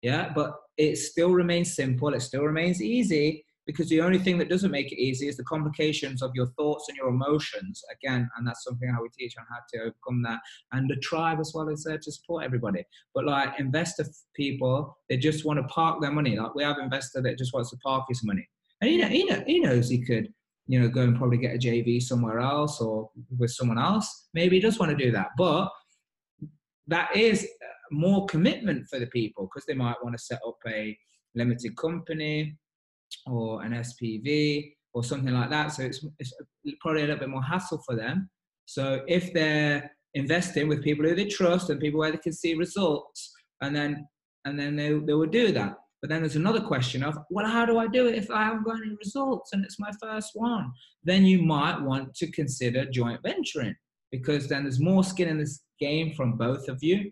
Yeah, 0.02 0.30
but 0.34 0.56
it 0.76 0.98
still 0.98 1.30
remains 1.30 1.74
simple. 1.74 2.12
It 2.12 2.20
still 2.20 2.42
remains 2.42 2.82
easy 2.82 3.45
because 3.66 3.88
the 3.88 4.00
only 4.00 4.18
thing 4.18 4.38
that 4.38 4.48
doesn't 4.48 4.70
make 4.70 4.92
it 4.92 5.00
easy 5.00 5.26
is 5.26 5.36
the 5.36 5.44
complications 5.44 6.22
of 6.22 6.30
your 6.34 6.46
thoughts 6.56 6.86
and 6.88 6.96
your 6.96 7.08
emotions. 7.08 7.82
Again, 7.92 8.28
and 8.36 8.46
that's 8.46 8.62
something 8.62 8.88
how 8.88 9.02
we 9.02 9.08
teach 9.08 9.34
on 9.36 9.44
how 9.50 9.58
to 9.72 9.80
overcome 9.80 10.22
that. 10.22 10.38
And 10.72 10.88
the 10.88 10.96
tribe 10.96 11.40
as 11.40 11.52
well 11.54 11.68
is 11.68 11.82
there 11.84 11.98
to 11.98 12.12
support 12.12 12.44
everybody. 12.44 12.84
But 13.14 13.26
like 13.26 13.58
investor 13.58 14.06
people, 14.34 14.96
they 15.10 15.16
just 15.16 15.44
want 15.44 15.58
to 15.58 15.64
park 15.64 16.00
their 16.00 16.12
money. 16.12 16.38
Like 16.38 16.54
we 16.54 16.62
have 16.62 16.78
investor 16.78 17.20
that 17.22 17.38
just 17.38 17.52
wants 17.52 17.70
to 17.70 17.76
park 17.78 18.04
his 18.08 18.24
money, 18.24 18.48
and 18.80 18.90
you 18.90 18.98
know, 18.98 19.08
he 19.08 19.24
know, 19.24 19.42
he 19.46 19.60
knows 19.60 19.88
he 19.88 20.04
could. 20.04 20.32
You 20.68 20.80
know, 20.80 20.88
go 20.88 21.02
and 21.02 21.16
probably 21.16 21.38
get 21.38 21.54
a 21.54 21.58
JV 21.58 22.02
somewhere 22.02 22.40
else 22.40 22.80
or 22.80 23.08
with 23.38 23.52
someone 23.52 23.78
else. 23.78 24.28
Maybe 24.34 24.56
he 24.56 24.60
does 24.60 24.80
want 24.80 24.90
to 24.90 24.96
do 24.96 25.12
that, 25.12 25.28
but 25.38 25.70
that 26.88 27.14
is 27.14 27.44
uh, 27.44 27.66
more 27.92 28.26
commitment 28.26 28.88
for 28.88 28.98
the 28.98 29.06
people 29.06 29.44
because 29.44 29.64
they 29.66 29.74
might 29.74 30.02
want 30.02 30.16
to 30.16 30.22
set 30.22 30.40
up 30.44 30.56
a 30.66 30.98
limited 31.36 31.76
company 31.76 32.56
or 33.26 33.62
an 33.62 33.72
SPV 33.72 34.72
or 34.94 35.04
something 35.04 35.34
like 35.34 35.50
that. 35.50 35.68
So 35.68 35.82
it's, 35.82 36.04
it's 36.18 36.32
probably 36.80 37.02
a 37.02 37.06
little 37.06 37.20
bit 37.20 37.28
more 37.28 37.42
hassle 37.42 37.82
for 37.86 37.96
them. 37.96 38.30
So 38.66 39.02
if 39.06 39.32
they're 39.32 39.90
investing 40.14 40.68
with 40.68 40.82
people 40.82 41.04
who 41.04 41.14
they 41.14 41.26
trust 41.26 41.70
and 41.70 41.80
people 41.80 42.00
where 42.00 42.10
they 42.10 42.18
can 42.18 42.32
see 42.32 42.54
results, 42.54 43.32
and 43.60 43.74
then 43.74 44.06
and 44.44 44.58
then 44.58 44.76
they, 44.76 44.92
they 44.92 45.12
will 45.12 45.26
do 45.26 45.52
that. 45.52 45.76
But 46.00 46.10
then 46.10 46.20
there's 46.20 46.36
another 46.36 46.60
question 46.60 47.02
of, 47.02 47.18
well, 47.30 47.46
how 47.46 47.66
do 47.66 47.78
I 47.78 47.88
do 47.88 48.06
it 48.06 48.14
if 48.14 48.30
I 48.30 48.44
haven't 48.44 48.64
got 48.64 48.76
any 48.76 48.94
results 48.96 49.52
and 49.52 49.64
it's 49.64 49.80
my 49.80 49.90
first 50.00 50.30
one? 50.34 50.70
Then 51.02 51.24
you 51.24 51.42
might 51.42 51.80
want 51.80 52.14
to 52.14 52.30
consider 52.30 52.86
joint 52.86 53.20
venturing 53.24 53.74
because 54.12 54.48
then 54.48 54.62
there's 54.62 54.78
more 54.78 55.02
skin 55.02 55.28
in 55.28 55.38
this 55.38 55.62
game 55.80 56.14
from 56.14 56.36
both 56.36 56.68
of 56.68 56.82
you 56.82 57.10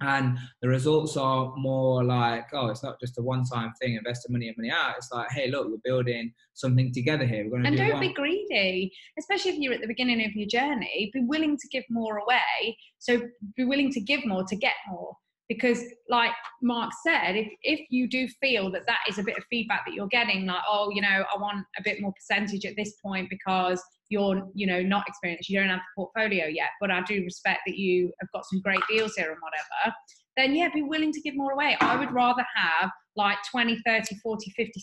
and 0.00 0.38
the 0.62 0.68
results 0.68 1.16
are 1.16 1.52
more 1.56 2.02
like 2.02 2.46
oh 2.54 2.68
it's 2.68 2.82
not 2.82 2.98
just 2.98 3.18
a 3.18 3.22
one-time 3.22 3.72
thing 3.80 3.94
invest 3.94 4.24
the 4.26 4.32
money 4.32 4.48
in 4.48 4.54
money 4.56 4.70
out 4.70 4.94
it's 4.96 5.12
like 5.12 5.30
hey 5.32 5.50
look 5.50 5.68
we're 5.68 5.76
building 5.84 6.32
something 6.54 6.92
together 6.92 7.26
here 7.26 7.44
we're 7.44 7.50
going 7.50 7.62
to 7.62 7.68
and 7.68 7.76
do 7.76 7.82
don't 7.82 7.92
one. 7.94 8.00
be 8.00 8.12
greedy, 8.12 8.92
especially 9.18 9.52
if 9.52 9.58
you're 9.58 9.72
at 9.72 9.80
the 9.80 9.86
beginning 9.86 10.24
of 10.24 10.32
your 10.34 10.48
journey. 10.48 11.10
Be 11.12 11.20
willing 11.24 11.56
to 11.56 11.68
give 11.68 11.84
more 11.90 12.18
away. 12.18 12.76
So 12.98 13.22
be 13.56 13.64
willing 13.64 13.90
to 13.92 14.00
give 14.00 14.24
more 14.24 14.44
to 14.44 14.56
get 14.56 14.74
more. 14.88 15.16
Because, 15.48 15.82
like 16.08 16.32
Mark 16.62 16.92
said, 17.06 17.36
if, 17.36 17.48
if 17.62 17.80
you 17.90 18.08
do 18.08 18.26
feel 18.40 18.70
that 18.72 18.86
that 18.86 19.00
is 19.08 19.18
a 19.18 19.22
bit 19.22 19.36
of 19.36 19.44
feedback 19.50 19.84
that 19.86 19.94
you're 19.94 20.06
getting, 20.08 20.46
like, 20.46 20.62
oh, 20.70 20.90
you 20.94 21.02
know, 21.02 21.08
I 21.34 21.38
want 21.38 21.66
a 21.78 21.82
bit 21.82 22.00
more 22.00 22.12
percentage 22.12 22.64
at 22.64 22.74
this 22.76 22.94
point 23.04 23.28
because 23.28 23.82
you're, 24.08 24.48
you 24.54 24.66
know, 24.66 24.82
not 24.82 25.04
experienced, 25.08 25.48
you 25.48 25.58
don't 25.58 25.68
have 25.68 25.78
the 25.78 26.02
portfolio 26.02 26.46
yet, 26.46 26.68
but 26.80 26.90
I 26.90 27.02
do 27.02 27.22
respect 27.22 27.60
that 27.66 27.76
you 27.76 28.12
have 28.20 28.28
got 28.32 28.44
some 28.46 28.60
great 28.60 28.82
deals 28.88 29.14
here 29.16 29.30
and 29.30 29.40
whatever, 29.40 29.94
then 30.36 30.54
yeah, 30.54 30.68
be 30.72 30.82
willing 30.82 31.12
to 31.12 31.20
give 31.20 31.36
more 31.36 31.52
away. 31.52 31.76
I 31.80 31.98
would 31.98 32.12
rather 32.12 32.44
have 32.54 32.90
like 33.16 33.38
20, 33.50 33.78
30, 33.84 34.16
40, 34.22 34.50
50, 34.56 34.82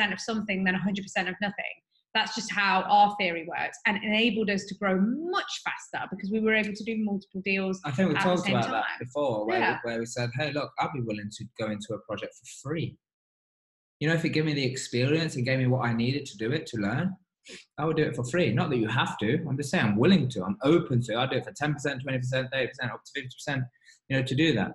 60% 0.00 0.12
of 0.12 0.20
something 0.20 0.64
than 0.64 0.74
100% 0.74 1.28
of 1.28 1.34
nothing. 1.40 1.74
That's 2.14 2.34
just 2.34 2.52
how 2.52 2.82
our 2.82 3.14
theory 3.20 3.46
works 3.48 3.78
and 3.86 4.02
enabled 4.02 4.50
us 4.50 4.64
to 4.64 4.74
grow 4.74 5.00
much 5.00 5.62
faster 5.64 6.06
because 6.10 6.30
we 6.30 6.40
were 6.40 6.54
able 6.54 6.72
to 6.74 6.84
do 6.84 6.96
multiple 6.98 7.40
deals. 7.44 7.80
i 7.84 7.90
think 7.90 8.08
we 8.08 8.14
talked 8.16 8.48
about 8.48 8.68
that 8.70 8.84
before 8.98 9.46
where, 9.46 9.60
Yeah. 9.60 9.78
we, 9.84 9.90
where 9.90 10.00
we 10.00 10.06
said 10.06 10.30
hey 10.38 10.52
look 10.52 10.72
i'd 10.80 10.92
be 10.92 11.00
willing 11.00 11.30
to 11.30 11.44
go 11.58 11.70
into 11.70 11.94
a 11.94 11.98
project 12.00 12.34
for 12.34 12.68
free 12.68 12.96
you 14.00 14.08
know 14.08 14.14
if 14.14 14.24
it 14.24 14.30
gave 14.30 14.44
me 14.44 14.54
the 14.54 14.64
experience 14.64 15.36
and 15.36 15.44
gave 15.44 15.58
me 15.58 15.66
what 15.68 15.86
i 15.88 15.92
needed 15.92 16.26
to 16.26 16.36
do 16.36 16.50
it 16.50 16.66
to 16.66 16.78
learn 16.78 17.14
I 17.78 17.84
would 17.84 17.96
do 17.96 18.04
it 18.04 18.14
for 18.14 18.24
free. 18.24 18.52
Not 18.52 18.70
that 18.70 18.76
you 18.76 18.86
have 18.86 19.16
to. 19.18 19.38
I'm 19.48 19.56
just 19.56 19.70
saying 19.70 19.84
I'm 19.84 19.96
willing 19.96 20.28
to. 20.30 20.44
I'm 20.44 20.56
open 20.62 21.00
to. 21.04 21.16
I 21.16 21.26
do 21.26 21.36
it 21.36 21.44
for 21.44 21.52
10%, 21.52 21.74
20%, 21.74 22.04
30%, 22.04 22.92
up 22.92 23.00
to 23.04 23.22
50%, 23.48 23.64
you 24.08 24.16
know, 24.16 24.22
to 24.22 24.34
do 24.34 24.52
that. 24.54 24.72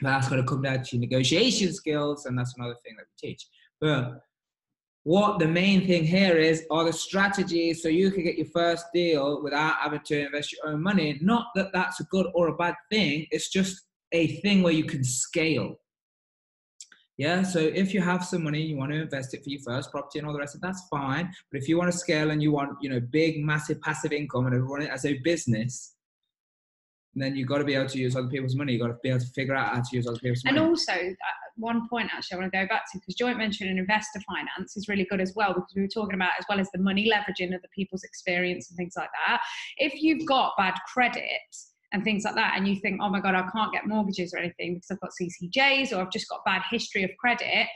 But 0.00 0.10
that's 0.10 0.28
got 0.28 0.36
to 0.36 0.44
come 0.44 0.62
down 0.62 0.82
to 0.84 0.98
negotiation 0.98 1.72
skills, 1.72 2.26
and 2.26 2.38
that's 2.38 2.54
another 2.56 2.76
thing 2.84 2.94
that 2.96 3.06
we 3.10 3.28
teach. 3.28 3.46
But 3.80 4.20
what 5.04 5.40
the 5.40 5.48
main 5.48 5.86
thing 5.86 6.04
here 6.04 6.36
is 6.36 6.64
are 6.70 6.84
the 6.84 6.92
strategies 6.92 7.82
so 7.82 7.88
you 7.88 8.10
can 8.10 8.22
get 8.22 8.36
your 8.36 8.46
first 8.46 8.86
deal 8.94 9.42
without 9.42 9.74
having 9.80 10.00
to 10.06 10.26
invest 10.26 10.52
your 10.52 10.72
own 10.72 10.82
money. 10.82 11.18
Not 11.20 11.46
that 11.56 11.72
that's 11.72 12.00
a 12.00 12.04
good 12.04 12.26
or 12.34 12.48
a 12.48 12.56
bad 12.56 12.74
thing. 12.90 13.26
It's 13.30 13.50
just 13.50 13.82
a 14.12 14.40
thing 14.42 14.62
where 14.62 14.72
you 14.72 14.84
can 14.84 15.02
scale. 15.02 15.76
Yeah, 17.18 17.42
so 17.42 17.58
if 17.58 17.92
you 17.92 18.00
have 18.00 18.24
some 18.24 18.44
money, 18.44 18.62
you 18.62 18.76
want 18.76 18.90
to 18.92 19.02
invest 19.02 19.34
it 19.34 19.44
for 19.44 19.50
your 19.50 19.60
first 19.60 19.90
property 19.90 20.18
and 20.18 20.26
all 20.26 20.32
the 20.32 20.38
rest 20.38 20.54
of 20.54 20.60
that's 20.60 20.86
fine. 20.88 21.30
But 21.50 21.60
if 21.60 21.68
you 21.68 21.76
want 21.76 21.92
to 21.92 21.98
scale 21.98 22.30
and 22.30 22.42
you 22.42 22.52
want, 22.52 22.78
you 22.80 22.88
know, 22.88 23.00
big, 23.00 23.44
massive 23.44 23.80
passive 23.80 24.12
income 24.12 24.46
and 24.46 24.68
run 24.68 24.82
it 24.82 24.90
as 24.90 25.04
a 25.04 25.18
business, 25.18 25.94
then 27.14 27.36
you've 27.36 27.48
got 27.48 27.58
to 27.58 27.64
be 27.64 27.74
able 27.74 27.88
to 27.88 27.98
use 27.98 28.16
other 28.16 28.28
people's 28.28 28.54
money. 28.54 28.72
You've 28.72 28.82
got 28.82 28.88
to 28.88 28.98
be 29.02 29.10
able 29.10 29.20
to 29.20 29.26
figure 29.26 29.54
out 29.54 29.74
how 29.74 29.80
to 29.82 29.96
use 29.96 30.06
other 30.06 30.18
people's 30.18 30.44
money. 30.44 30.56
And 30.56 30.66
also, 30.66 30.92
one 31.56 31.88
point 31.88 32.10
actually 32.12 32.36
I 32.36 32.40
want 32.40 32.52
to 32.52 32.58
go 32.58 32.66
back 32.66 32.90
to 32.90 32.98
because 32.98 33.14
joint 33.14 33.38
venture 33.38 33.64
and 33.64 33.78
investor 33.78 34.20
finance 34.26 34.76
is 34.76 34.88
really 34.88 35.06
good 35.10 35.20
as 35.20 35.34
well 35.36 35.52
because 35.52 35.72
we 35.76 35.82
were 35.82 35.88
talking 35.88 36.14
about 36.14 36.30
as 36.38 36.46
well 36.48 36.58
as 36.58 36.70
the 36.72 36.80
money 36.80 37.10
leveraging 37.10 37.48
other 37.48 37.68
people's 37.74 38.04
experience 38.04 38.70
and 38.70 38.76
things 38.76 38.94
like 38.96 39.10
that. 39.26 39.42
If 39.76 40.00
you've 40.02 40.26
got 40.26 40.52
bad 40.56 40.74
credit 40.92 41.26
and 41.92 42.02
things 42.02 42.24
like 42.24 42.34
that, 42.36 42.54
and 42.56 42.66
you 42.66 42.76
think, 42.76 43.00
oh 43.02 43.10
my 43.10 43.20
God, 43.20 43.34
I 43.34 43.46
can't 43.50 43.72
get 43.72 43.86
mortgages 43.86 44.32
or 44.32 44.38
anything 44.38 44.74
because 44.74 44.90
I've 44.90 45.00
got 45.00 45.10
CCJs 45.20 45.92
or 45.92 46.00
I've 46.00 46.12
just 46.12 46.28
got 46.28 46.44
bad 46.46 46.62
history 46.70 47.04
of 47.04 47.10
credit. 47.18 47.66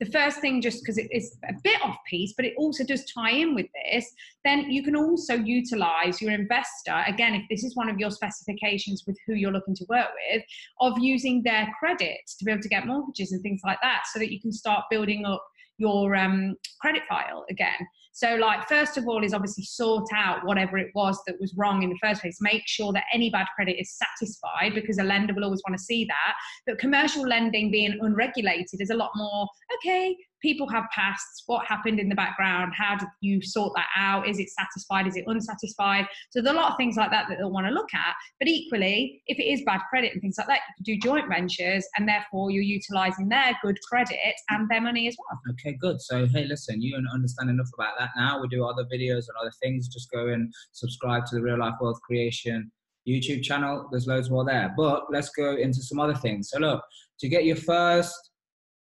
The 0.00 0.10
first 0.10 0.40
thing, 0.40 0.62
just 0.62 0.82
because 0.82 0.96
it 0.96 1.08
is 1.12 1.36
a 1.46 1.52
bit 1.62 1.78
off 1.84 1.98
piece, 2.08 2.32
but 2.34 2.46
it 2.46 2.54
also 2.56 2.84
does 2.84 3.04
tie 3.12 3.32
in 3.32 3.54
with 3.54 3.66
this, 3.84 4.10
then 4.44 4.70
you 4.70 4.82
can 4.82 4.96
also 4.96 5.34
utilize 5.34 6.22
your 6.22 6.32
investor. 6.32 7.04
Again, 7.06 7.34
if 7.34 7.42
this 7.50 7.64
is 7.64 7.76
one 7.76 7.90
of 7.90 7.98
your 7.98 8.10
specifications 8.10 9.04
with 9.06 9.18
who 9.26 9.34
you're 9.34 9.52
looking 9.52 9.74
to 9.74 9.84
work 9.90 10.08
with, 10.32 10.42
of 10.80 10.98
using 10.98 11.42
their 11.42 11.68
credit 11.78 12.16
to 12.38 12.44
be 12.46 12.50
able 12.50 12.62
to 12.62 12.68
get 12.68 12.86
mortgages 12.86 13.32
and 13.32 13.42
things 13.42 13.60
like 13.62 13.78
that 13.82 14.04
so 14.10 14.18
that 14.18 14.32
you 14.32 14.40
can 14.40 14.52
start 14.52 14.84
building 14.90 15.26
up 15.26 15.46
your 15.80 16.14
um, 16.14 16.54
credit 16.80 17.02
file 17.08 17.44
again. 17.50 17.86
So, 18.12 18.36
like, 18.36 18.68
first 18.68 18.96
of 18.96 19.08
all, 19.08 19.24
is 19.24 19.32
obviously 19.32 19.64
sort 19.64 20.08
out 20.14 20.44
whatever 20.44 20.76
it 20.78 20.90
was 20.94 21.18
that 21.26 21.40
was 21.40 21.54
wrong 21.56 21.82
in 21.82 21.90
the 21.90 21.98
first 22.02 22.20
place. 22.20 22.38
Make 22.40 22.62
sure 22.66 22.92
that 22.92 23.04
any 23.14 23.30
bad 23.30 23.46
credit 23.54 23.80
is 23.80 23.96
satisfied 23.96 24.74
because 24.74 24.98
a 24.98 25.04
lender 25.04 25.32
will 25.32 25.44
always 25.44 25.62
want 25.66 25.78
to 25.78 25.84
see 25.84 26.04
that. 26.04 26.34
But 26.66 26.78
commercial 26.78 27.22
lending 27.22 27.70
being 27.70 27.98
unregulated 28.00 28.80
is 28.80 28.90
a 28.90 28.94
lot 28.94 29.10
more 29.16 29.46
okay. 29.76 30.16
People 30.42 30.68
have 30.68 30.84
pasts. 30.94 31.42
What 31.46 31.66
happened 31.66 32.00
in 32.00 32.08
the 32.08 32.14
background? 32.14 32.72
How 32.76 32.96
did 32.96 33.08
you 33.20 33.42
sort 33.42 33.72
that 33.76 33.86
out? 33.96 34.28
Is 34.28 34.38
it 34.38 34.48
satisfied? 34.50 35.06
Is 35.06 35.16
it 35.16 35.24
unsatisfied? 35.26 36.06
So 36.30 36.40
there's 36.40 36.54
a 36.54 36.58
lot 36.58 36.72
of 36.72 36.76
things 36.76 36.96
like 36.96 37.10
that 37.10 37.26
that 37.28 37.38
they'll 37.38 37.50
want 37.50 37.66
to 37.66 37.72
look 37.72 37.92
at. 37.94 38.14
But 38.38 38.48
equally, 38.48 39.22
if 39.26 39.38
it 39.38 39.44
is 39.44 39.62
bad 39.66 39.80
credit 39.90 40.12
and 40.12 40.20
things 40.20 40.36
like 40.38 40.46
that, 40.46 40.60
you 40.78 40.96
can 40.96 41.00
do 41.00 41.08
joint 41.08 41.28
ventures, 41.28 41.86
and 41.96 42.08
therefore 42.08 42.50
you're 42.50 42.62
utilising 42.62 43.28
their 43.28 43.56
good 43.62 43.78
credit 43.88 44.16
and 44.48 44.68
their 44.70 44.80
money 44.80 45.08
as 45.08 45.16
well. 45.18 45.38
Okay, 45.52 45.76
good. 45.80 46.00
So, 46.00 46.26
hey, 46.26 46.46
listen, 46.46 46.80
you 46.80 46.96
understand 47.12 47.50
enough 47.50 47.68
about 47.74 47.94
that 47.98 48.10
now. 48.16 48.40
We 48.40 48.48
do 48.48 48.64
other 48.64 48.84
videos 48.84 49.26
and 49.28 49.36
other 49.40 49.52
things. 49.62 49.88
Just 49.88 50.10
go 50.10 50.28
and 50.28 50.52
subscribe 50.72 51.26
to 51.26 51.36
the 51.36 51.42
Real 51.42 51.58
Life 51.58 51.74
Wealth 51.80 52.00
Creation 52.02 52.70
YouTube 53.08 53.42
channel. 53.42 53.88
There's 53.90 54.06
loads 54.06 54.30
more 54.30 54.44
there. 54.44 54.72
But 54.76 55.04
let's 55.10 55.30
go 55.30 55.56
into 55.56 55.82
some 55.82 55.98
other 55.98 56.14
things. 56.14 56.50
So, 56.50 56.58
look, 56.58 56.82
to 57.20 57.28
get 57.28 57.44
your 57.44 57.56
first 57.56 58.29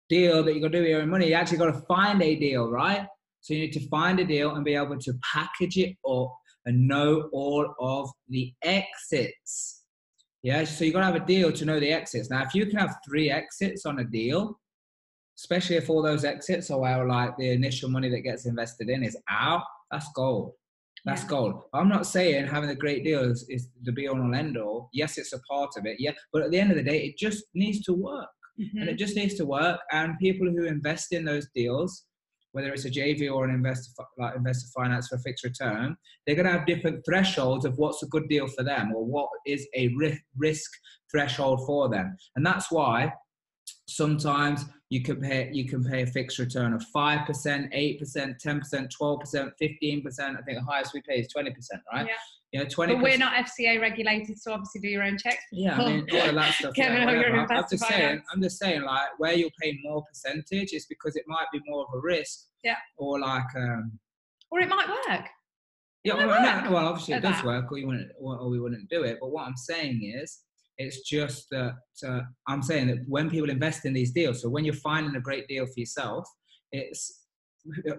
deal 0.09 0.43
that 0.43 0.51
you're 0.51 0.59
going 0.61 0.71
to 0.71 0.77
do 0.77 0.81
with 0.81 0.89
your 0.91 1.01
own 1.01 1.09
money, 1.09 1.27
you 1.29 1.33
actually 1.33 1.57
got 1.57 1.71
to 1.71 1.81
find 1.87 2.21
a 2.21 2.35
deal, 2.35 2.69
right? 2.69 3.05
So, 3.41 3.53
you 3.53 3.61
need 3.61 3.73
to 3.73 3.87
find 3.87 4.19
a 4.19 4.25
deal 4.25 4.55
and 4.55 4.65
be 4.65 4.75
able 4.75 4.97
to 4.99 5.13
package 5.33 5.77
it 5.77 5.95
up 6.09 6.33
and 6.65 6.87
know 6.87 7.29
all 7.31 7.73
of 7.79 8.09
the 8.27 8.53
exits. 8.63 9.83
Yeah, 10.43 10.63
so 10.63 10.85
you 10.85 10.93
got 10.93 10.99
to 10.99 11.05
have 11.05 11.15
a 11.15 11.25
deal 11.25 11.51
to 11.51 11.65
know 11.65 11.79
the 11.79 11.91
exits. 11.91 12.29
Now, 12.29 12.43
if 12.43 12.53
you 12.55 12.65
can 12.65 12.79
have 12.79 12.95
three 13.05 13.29
exits 13.29 13.85
on 13.85 13.99
a 13.99 14.03
deal, 14.05 14.57
especially 15.37 15.75
if 15.77 15.89
all 15.89 16.01
those 16.01 16.23
exits 16.25 16.69
are 16.71 16.79
where 16.79 17.05
like 17.07 17.35
the 17.37 17.51
initial 17.51 17.89
money 17.89 18.09
that 18.09 18.21
gets 18.21 18.45
invested 18.45 18.89
in 18.89 19.03
is 19.03 19.17
out, 19.29 19.63
that's 19.91 20.07
gold. 20.13 20.53
That's 21.05 21.23
Yeah. 21.23 21.29
gold. 21.29 21.63
I'm 21.73 21.89
not 21.89 22.05
saying 22.05 22.47
having 22.47 22.69
a 22.69 22.75
great 22.75 23.03
deal 23.03 23.21
is, 23.31 23.45
is 23.49 23.69
the 23.83 23.91
be 23.91 24.07
all 24.07 24.19
and 24.21 24.35
end 24.35 24.57
all. 24.57 24.89
Yes, 24.93 25.17
it's 25.17 25.33
a 25.33 25.39
part 25.49 25.71
of 25.77 25.85
it. 25.85 25.97
Yeah, 25.99 26.11
but 26.31 26.41
at 26.43 26.51
the 26.51 26.59
end 26.59 26.71
of 26.71 26.77
the 26.77 26.83
day, 26.83 27.05
it 27.05 27.17
just 27.17 27.45
needs 27.53 27.81
to 27.85 27.93
work, 27.93 28.29
Mhm. 28.59 28.81
and 28.81 28.89
it 28.89 28.95
just 28.95 29.15
needs 29.15 29.35
to 29.35 29.45
work. 29.45 29.79
And 29.91 30.17
people 30.19 30.47
who 30.49 30.65
invest 30.65 31.13
in 31.13 31.23
those 31.25 31.47
deals, 31.55 32.05
whether 32.51 32.73
it's 32.73 32.85
a 32.85 32.89
JV 32.89 33.29
or 33.29 33.45
an 33.45 33.53
investor 33.53 33.91
like 34.17 34.35
investor 34.35 34.67
finance 34.75 35.07
for 35.07 35.15
a 35.15 35.19
fixed 35.19 35.43
return, 35.43 35.95
they're 36.25 36.35
going 36.35 36.47
to 36.47 36.51
have 36.51 36.65
different 36.65 37.05
thresholds 37.05 37.63
of 37.65 37.77
what's 37.77 38.01
a 38.03 38.07
good 38.07 38.27
deal 38.27 38.47
for 38.47 38.63
them 38.63 38.91
or 38.95 39.05
what 39.05 39.29
is 39.45 39.67
a 39.75 39.93
risk 40.35 40.71
threshold 41.11 41.65
for 41.65 41.89
them, 41.89 42.15
and 42.35 42.45
that's 42.45 42.71
why 42.71 43.13
sometimes 43.87 44.65
you 44.89 45.01
can 45.03 45.19
pay 45.21 45.49
you 45.53 45.65
can 45.67 45.83
pay 45.83 46.01
a 46.03 46.07
fixed 46.07 46.39
return 46.39 46.73
of 46.73 46.83
five 46.93 47.25
percent, 47.25 47.69
eight 47.73 47.99
percent, 47.99 48.39
ten 48.39 48.59
percent, 48.59 48.91
twelve 48.95 49.19
percent, 49.19 49.51
fifteen 49.59 50.01
percent. 50.03 50.37
I 50.37 50.41
think 50.41 50.57
the 50.59 50.65
highest 50.65 50.93
we 50.93 51.01
pay 51.07 51.19
is 51.19 51.27
twenty 51.27 51.51
percent, 51.51 51.81
right? 51.93 52.07
Yeah. 52.07 52.13
You 52.51 52.61
know, 52.61 52.65
twenty. 52.69 52.95
But 52.95 53.03
we're 53.03 53.17
not 53.17 53.33
FCA 53.45 53.79
regulated, 53.79 54.39
so 54.39 54.53
obviously 54.53 54.81
do 54.81 54.87
your 54.87 55.03
own 55.03 55.17
checks. 55.17 55.43
Yeah, 55.51 55.75
I 55.79 55.85
mean, 55.85 56.07
all 56.13 56.29
of 56.29 56.35
that 56.35 56.53
stuff. 56.55 56.73
Kevin, 56.73 56.97
yeah, 56.97 57.03
how 57.05 57.11
you're 57.11 57.19
whatever. 57.31 57.41
an 57.53 57.57
I'm- 57.57 57.65
just 57.69 57.85
saying. 57.87 58.21
I'm 58.33 58.41
just 58.41 58.57
saying, 58.57 58.81
like, 58.81 59.07
where 59.19 59.33
you're 59.33 59.51
paying 59.61 59.79
more 59.83 60.03
percentage 60.11 60.73
is 60.73 60.85
because 60.87 61.15
it 61.15 61.23
might 61.27 61.45
be 61.53 61.59
more 61.67 61.81
of 61.83 61.93
a 61.93 61.99
risk. 62.01 62.45
Yeah. 62.63 62.75
Or 62.97 63.19
like, 63.19 63.43
um, 63.55 63.99
Or 64.51 64.59
it 64.61 64.67
might 64.69 64.87
work. 64.89 65.27
yeah, 66.03 66.15
well, 66.15 66.63
no, 66.65 66.71
well, 66.71 66.87
obviously 66.87 67.13
it 67.13 67.21
does 67.21 67.35
that. 67.35 67.45
work, 67.45 67.71
or 67.71 67.77
you 67.77 67.85
wouldn't, 67.87 68.11
or, 68.19 68.37
or 68.37 68.49
we 68.49 68.59
wouldn't 68.59 68.89
do 68.89 69.03
it. 69.03 69.17
But 69.21 69.29
what 69.31 69.45
I'm 69.45 69.55
saying 69.55 70.01
is, 70.21 70.39
it's 70.79 71.01
just 71.07 71.47
that 71.51 71.73
uh, 72.07 72.21
I'm 72.47 72.61
saying 72.63 72.87
that 72.87 72.97
when 73.07 73.29
people 73.29 73.49
invest 73.49 73.85
in 73.85 73.93
these 73.93 74.11
deals, 74.11 74.41
so 74.41 74.49
when 74.49 74.63
you're 74.65 74.73
finding 74.73 75.15
a 75.15 75.21
great 75.21 75.47
deal 75.47 75.65
for 75.67 75.73
yourself, 75.77 76.27
it's 76.71 77.18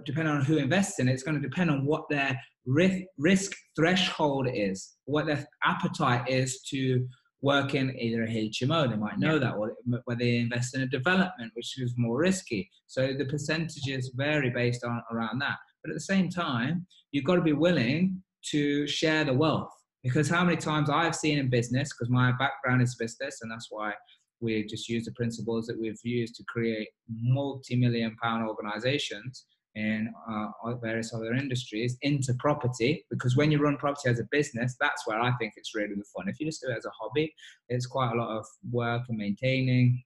depending 0.04 0.34
on 0.34 0.44
who 0.44 0.58
invests 0.58 0.98
in 0.98 1.08
it, 1.08 1.12
it's 1.12 1.22
going 1.22 1.40
to 1.40 1.48
depend 1.48 1.70
on 1.70 1.84
what 1.84 2.04
their 2.10 2.38
risk, 2.66 3.02
risk 3.18 3.52
threshold 3.76 4.48
is, 4.52 4.96
what 5.04 5.26
their 5.26 5.46
appetite 5.64 6.28
is 6.28 6.62
to 6.70 7.06
work 7.42 7.74
in 7.74 7.98
either 7.98 8.24
a 8.24 8.26
HMO. 8.26 8.88
They 8.88 8.96
might 8.96 9.18
know 9.18 9.38
that, 9.38 9.54
or 9.54 9.74
whether 10.04 10.18
they 10.18 10.36
invest 10.36 10.74
in 10.74 10.82
a 10.82 10.86
development, 10.86 11.52
which 11.54 11.80
is 11.80 11.94
more 11.96 12.18
risky. 12.18 12.68
So 12.86 13.14
the 13.16 13.24
percentages 13.24 14.12
vary 14.14 14.50
based 14.50 14.84
on 14.84 15.02
around 15.10 15.38
that. 15.40 15.56
But 15.82 15.90
at 15.90 15.94
the 15.94 16.00
same 16.00 16.28
time, 16.28 16.86
you've 17.12 17.24
got 17.24 17.36
to 17.36 17.42
be 17.42 17.54
willing 17.54 18.22
to 18.50 18.86
share 18.86 19.24
the 19.24 19.32
wealth. 19.32 19.70
Because 20.02 20.28
how 20.28 20.44
many 20.44 20.56
times 20.56 20.88
I've 20.88 21.14
seen 21.14 21.38
in 21.38 21.50
business, 21.50 21.90
because 21.92 22.10
my 22.10 22.32
background 22.32 22.80
is 22.82 22.94
business, 22.94 23.38
and 23.42 23.50
that's 23.50 23.66
why 23.70 23.92
we 24.40 24.64
just 24.66 24.88
use 24.88 25.04
the 25.04 25.12
principles 25.12 25.66
that 25.66 25.78
we've 25.78 26.00
used 26.04 26.34
to 26.36 26.44
create 26.48 26.88
multi-million 27.08 28.16
pound 28.22 28.46
organizations 28.48 29.46
in 29.76 30.12
uh, 30.28 30.74
various 30.82 31.14
other 31.14 31.32
industries 31.32 31.96
into 32.02 32.34
property 32.40 33.06
because 33.08 33.36
when 33.36 33.52
you 33.52 33.58
run 33.62 33.76
property 33.76 34.08
as 34.08 34.18
a 34.18 34.24
business 34.32 34.74
that's 34.80 35.06
where 35.06 35.20
i 35.20 35.30
think 35.38 35.52
it's 35.56 35.76
really 35.76 35.94
the 35.94 36.04
fun. 36.14 36.28
If 36.28 36.40
you 36.40 36.46
just 36.46 36.60
do 36.60 36.70
it 36.72 36.76
as 36.76 36.86
a 36.86 36.90
hobby 37.00 37.32
it's 37.68 37.86
quite 37.86 38.10
a 38.12 38.16
lot 38.16 38.36
of 38.36 38.44
work 38.70 39.02
and 39.08 39.16
maintaining. 39.18 40.02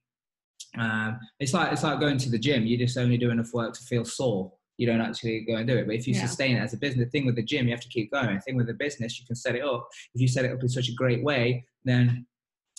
Um, 0.77 1.19
it's 1.39 1.53
like 1.53 1.71
it's 1.71 1.83
like 1.83 1.99
going 2.01 2.17
to 2.17 2.29
the 2.29 2.37
gym. 2.37 2.65
You 2.65 2.77
just 2.77 2.97
only 2.97 3.17
do 3.17 3.31
enough 3.31 3.53
work 3.53 3.73
to 3.73 3.83
feel 3.83 4.03
sore. 4.03 4.51
You 4.77 4.85
don't 4.87 4.99
actually 5.01 5.45
go 5.45 5.55
and 5.55 5.65
do 5.67 5.77
it. 5.77 5.85
But 5.87 5.95
if 5.95 6.05
you 6.05 6.13
Yeah. 6.13 6.27
sustain 6.27 6.57
it 6.57 6.59
as 6.59 6.73
a 6.73 6.77
business 6.77 7.05
the 7.05 7.09
thing 7.11 7.25
with 7.25 7.35
the 7.37 7.43
gym 7.43 7.65
you 7.65 7.71
have 7.71 7.81
to 7.81 7.87
keep 7.89 8.11
going. 8.11 8.35
The 8.35 8.41
thing 8.41 8.57
with 8.57 8.67
the 8.67 8.73
business 8.73 9.19
you 9.19 9.25
can 9.25 9.35
set 9.35 9.55
it 9.55 9.63
up. 9.63 9.87
If 10.13 10.21
you 10.21 10.27
set 10.27 10.45
it 10.45 10.51
up 10.51 10.61
in 10.61 10.69
such 10.69 10.89
a 10.89 10.93
great 10.93 11.23
way 11.23 11.65
then 11.85 12.25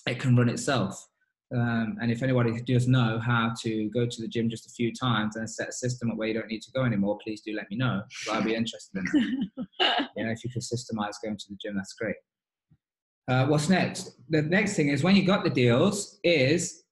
it 0.06 0.20
can 0.20 0.36
run 0.36 0.48
itself 0.48 1.04
um, 1.54 1.96
and 2.00 2.10
if 2.10 2.22
anybody 2.22 2.60
does 2.62 2.88
know 2.88 3.20
how 3.20 3.52
to 3.62 3.88
go 3.90 4.04
to 4.04 4.22
the 4.22 4.26
gym 4.26 4.50
just 4.50 4.66
a 4.66 4.70
few 4.70 4.92
times 4.92 5.36
and 5.36 5.48
set 5.48 5.68
a 5.68 5.72
system 5.72 6.10
up 6.10 6.16
where 6.16 6.26
you 6.26 6.34
don't 6.34 6.48
need 6.48 6.62
to 6.62 6.72
go 6.72 6.84
anymore, 6.84 7.18
please 7.22 7.40
do 7.40 7.54
let 7.54 7.70
me 7.70 7.76
know. 7.76 8.02
I'd 8.32 8.44
be 8.44 8.54
interested 8.54 8.98
in 8.98 9.50
that. 9.78 10.08
you 10.16 10.24
know, 10.24 10.32
if 10.32 10.42
you 10.42 10.50
could 10.50 10.62
systemize 10.62 11.14
going 11.22 11.36
to 11.36 11.44
the 11.48 11.56
gym, 11.62 11.76
that's 11.76 11.92
great. 11.92 12.16
Uh, 13.28 13.46
what's 13.46 13.68
next? 13.68 14.16
The 14.28 14.42
next 14.42 14.74
thing 14.74 14.88
is 14.88 15.04
when 15.04 15.14
you 15.14 15.24
got 15.24 15.44
the 15.44 15.50
deals, 15.50 16.18
is 16.24 16.82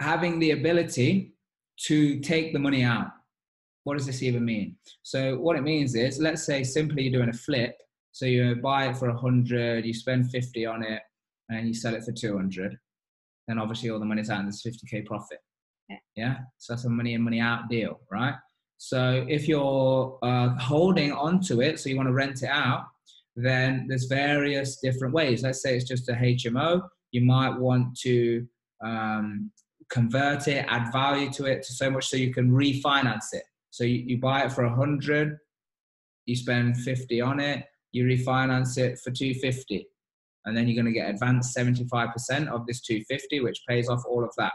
having 0.00 0.40
the 0.40 0.52
ability 0.52 1.34
to 1.86 2.18
take 2.20 2.52
the 2.52 2.58
money 2.58 2.82
out. 2.82 3.08
What 3.84 3.96
does 3.96 4.06
this 4.06 4.22
even 4.22 4.44
mean? 4.44 4.76
So 5.02 5.38
what 5.38 5.56
it 5.56 5.62
means 5.62 5.94
is, 5.94 6.18
let's 6.18 6.44
say 6.44 6.64
simply 6.64 7.04
you're 7.04 7.20
doing 7.20 7.28
a 7.28 7.38
flip. 7.38 7.76
So 8.10 8.26
you 8.26 8.56
buy 8.56 8.88
it 8.88 8.96
for 8.96 9.08
a 9.08 9.16
hundred, 9.16 9.84
you 9.84 9.94
spend 9.94 10.30
fifty 10.30 10.66
on 10.66 10.82
it, 10.82 11.02
and 11.48 11.68
you 11.68 11.74
sell 11.74 11.94
it 11.94 12.04
for 12.04 12.12
two 12.12 12.36
hundred 12.36 12.76
then 13.46 13.58
obviously 13.58 13.90
all 13.90 13.98
the 13.98 14.06
money's 14.06 14.30
out 14.30 14.40
and 14.40 14.46
there's 14.46 14.62
50k 14.62 15.06
profit. 15.06 15.38
Yeah. 16.16 16.36
So 16.58 16.72
that's 16.72 16.84
a 16.84 16.90
money 16.90 17.14
in, 17.14 17.22
money 17.22 17.40
out 17.40 17.68
deal, 17.68 18.00
right? 18.10 18.34
So 18.78 19.24
if 19.28 19.48
you're 19.48 20.18
uh, 20.22 20.50
holding 20.58 21.12
onto 21.12 21.60
it, 21.60 21.78
so 21.78 21.88
you 21.88 21.96
want 21.96 22.08
to 22.08 22.12
rent 22.12 22.42
it 22.42 22.48
out, 22.48 22.84
then 23.36 23.86
there's 23.88 24.04
various 24.04 24.78
different 24.80 25.14
ways. 25.14 25.42
Let's 25.42 25.62
say 25.62 25.76
it's 25.76 25.88
just 25.88 26.08
a 26.08 26.12
HMO. 26.12 26.82
You 27.12 27.22
might 27.22 27.56
want 27.56 27.98
to 28.00 28.46
um, 28.84 29.50
convert 29.90 30.48
it, 30.48 30.64
add 30.68 30.92
value 30.92 31.30
to 31.32 31.46
it 31.46 31.62
to 31.64 31.72
so 31.72 31.90
much 31.90 32.08
so 32.08 32.16
you 32.16 32.32
can 32.32 32.50
refinance 32.50 33.32
it. 33.32 33.44
So 33.70 33.84
you, 33.84 34.04
you 34.06 34.18
buy 34.18 34.42
it 34.44 34.52
for 34.52 34.64
a 34.64 34.74
hundred, 34.74 35.38
you 36.26 36.36
spend 36.36 36.76
50 36.78 37.20
on 37.20 37.40
it, 37.40 37.64
you 37.92 38.04
refinance 38.04 38.78
it 38.78 38.98
for 38.98 39.10
250 39.10 39.86
and 40.46 40.56
then 40.56 40.68
you're 40.68 40.80
going 40.80 40.92
to 40.92 40.98
get 40.98 41.10
advanced 41.10 41.56
75% 41.56 42.48
of 42.48 42.66
this 42.66 42.80
250 42.80 43.40
which 43.40 43.62
pays 43.68 43.88
off 43.88 44.02
all 44.08 44.24
of 44.24 44.30
that 44.36 44.52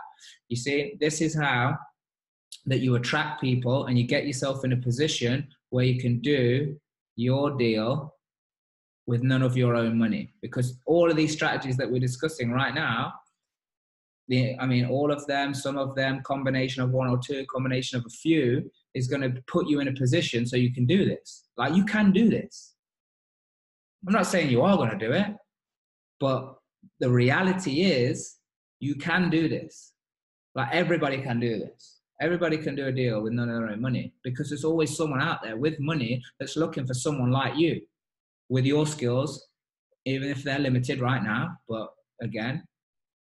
you 0.49 0.56
see 0.56 0.95
this 0.99 1.21
is 1.21 1.36
how 1.36 1.78
that 2.65 2.80
you 2.80 2.95
attract 2.95 3.41
people 3.41 3.86
and 3.86 3.97
you 3.97 4.06
get 4.06 4.28
yourself 4.28 4.63
in 4.65 4.73
a 4.73 4.78
position 4.78 5.47
where 5.69 5.86
you 5.86 5.99
can 5.99 6.19
do 6.19 6.75
your 7.15 7.52
deal 7.52 8.15
with 9.08 9.23
none 9.23 9.41
of 9.41 9.58
your 9.58 9.75
own 9.75 9.97
money 9.97 10.34
because 10.41 10.80
all 10.86 11.10
of 11.10 11.17
these 11.17 11.34
strategies 11.34 11.78
that 11.78 11.89
we're 11.89 11.99
discussing 11.99 12.52
right 12.52 12.75
now 12.75 13.13
the, 14.30 14.56
I 14.60 14.67
mean, 14.67 14.86
all 14.86 15.12
of 15.12 15.25
them, 15.25 15.54
some 15.54 15.78
of 15.78 15.95
them, 15.95 16.21
combination 16.23 16.84
of 16.84 16.91
one 16.91 17.10
or 17.10 17.17
two, 17.17 17.45
combination 17.52 17.97
of 17.97 18.06
a 18.06 18.10
few, 18.10 18.71
is 18.93 19.08
going 19.08 19.21
to 19.21 19.41
put 19.47 19.67
you 19.67 19.80
in 19.80 19.88
a 19.88 19.93
position 19.93 20.45
so 20.45 20.56
you 20.56 20.71
can 20.71 20.86
do 20.86 21.04
this. 21.04 21.45
Like 21.58 21.73
you 21.73 21.84
can 21.84 22.12
do 22.12 22.30
this. 22.30 22.75
I'm 24.08 24.13
not 24.13 24.28
saying 24.28 24.49
you 24.49 24.62
are 24.62 24.78
going 24.78 24.91
to 24.91 24.97
do 24.97 25.12
it, 25.12 25.25
but 26.19 26.55
the 26.99 27.10
reality 27.10 27.82
is 27.82 28.38
you 28.79 28.95
can 28.95 29.29
do 29.29 29.47
this. 29.49 29.93
Like 30.55 30.69
everybody 30.71 31.21
can 31.21 31.39
do 31.39 31.60
this. 31.60 31.99
Everybody 32.21 32.58
can 32.58 32.75
do 32.75 32.88
a 32.88 32.91
deal 32.91 33.21
with 33.21 33.34
none 33.34 33.49
of 33.49 33.55
their 33.55 33.69
own 33.69 33.82
money 33.82 34.13
because 34.23 34.49
there's 34.49 34.65
always 34.65 34.95
someone 34.95 35.21
out 35.21 35.41
there 35.41 35.55
with 35.55 35.79
money 35.79 36.21
that's 36.39 36.58
looking 36.58 36.86
for 36.86 36.93
someone 36.93 37.32
like 37.32 37.55
you 37.55 37.82
with 38.49 38.65
your 38.65 38.86
skills, 38.86 39.47
even 40.05 40.29
if 40.29 40.43
they're 40.43 40.60
limited 40.60 40.99
right 40.99 41.23
now. 41.23 41.58
But 41.69 41.89
again, 42.21 42.63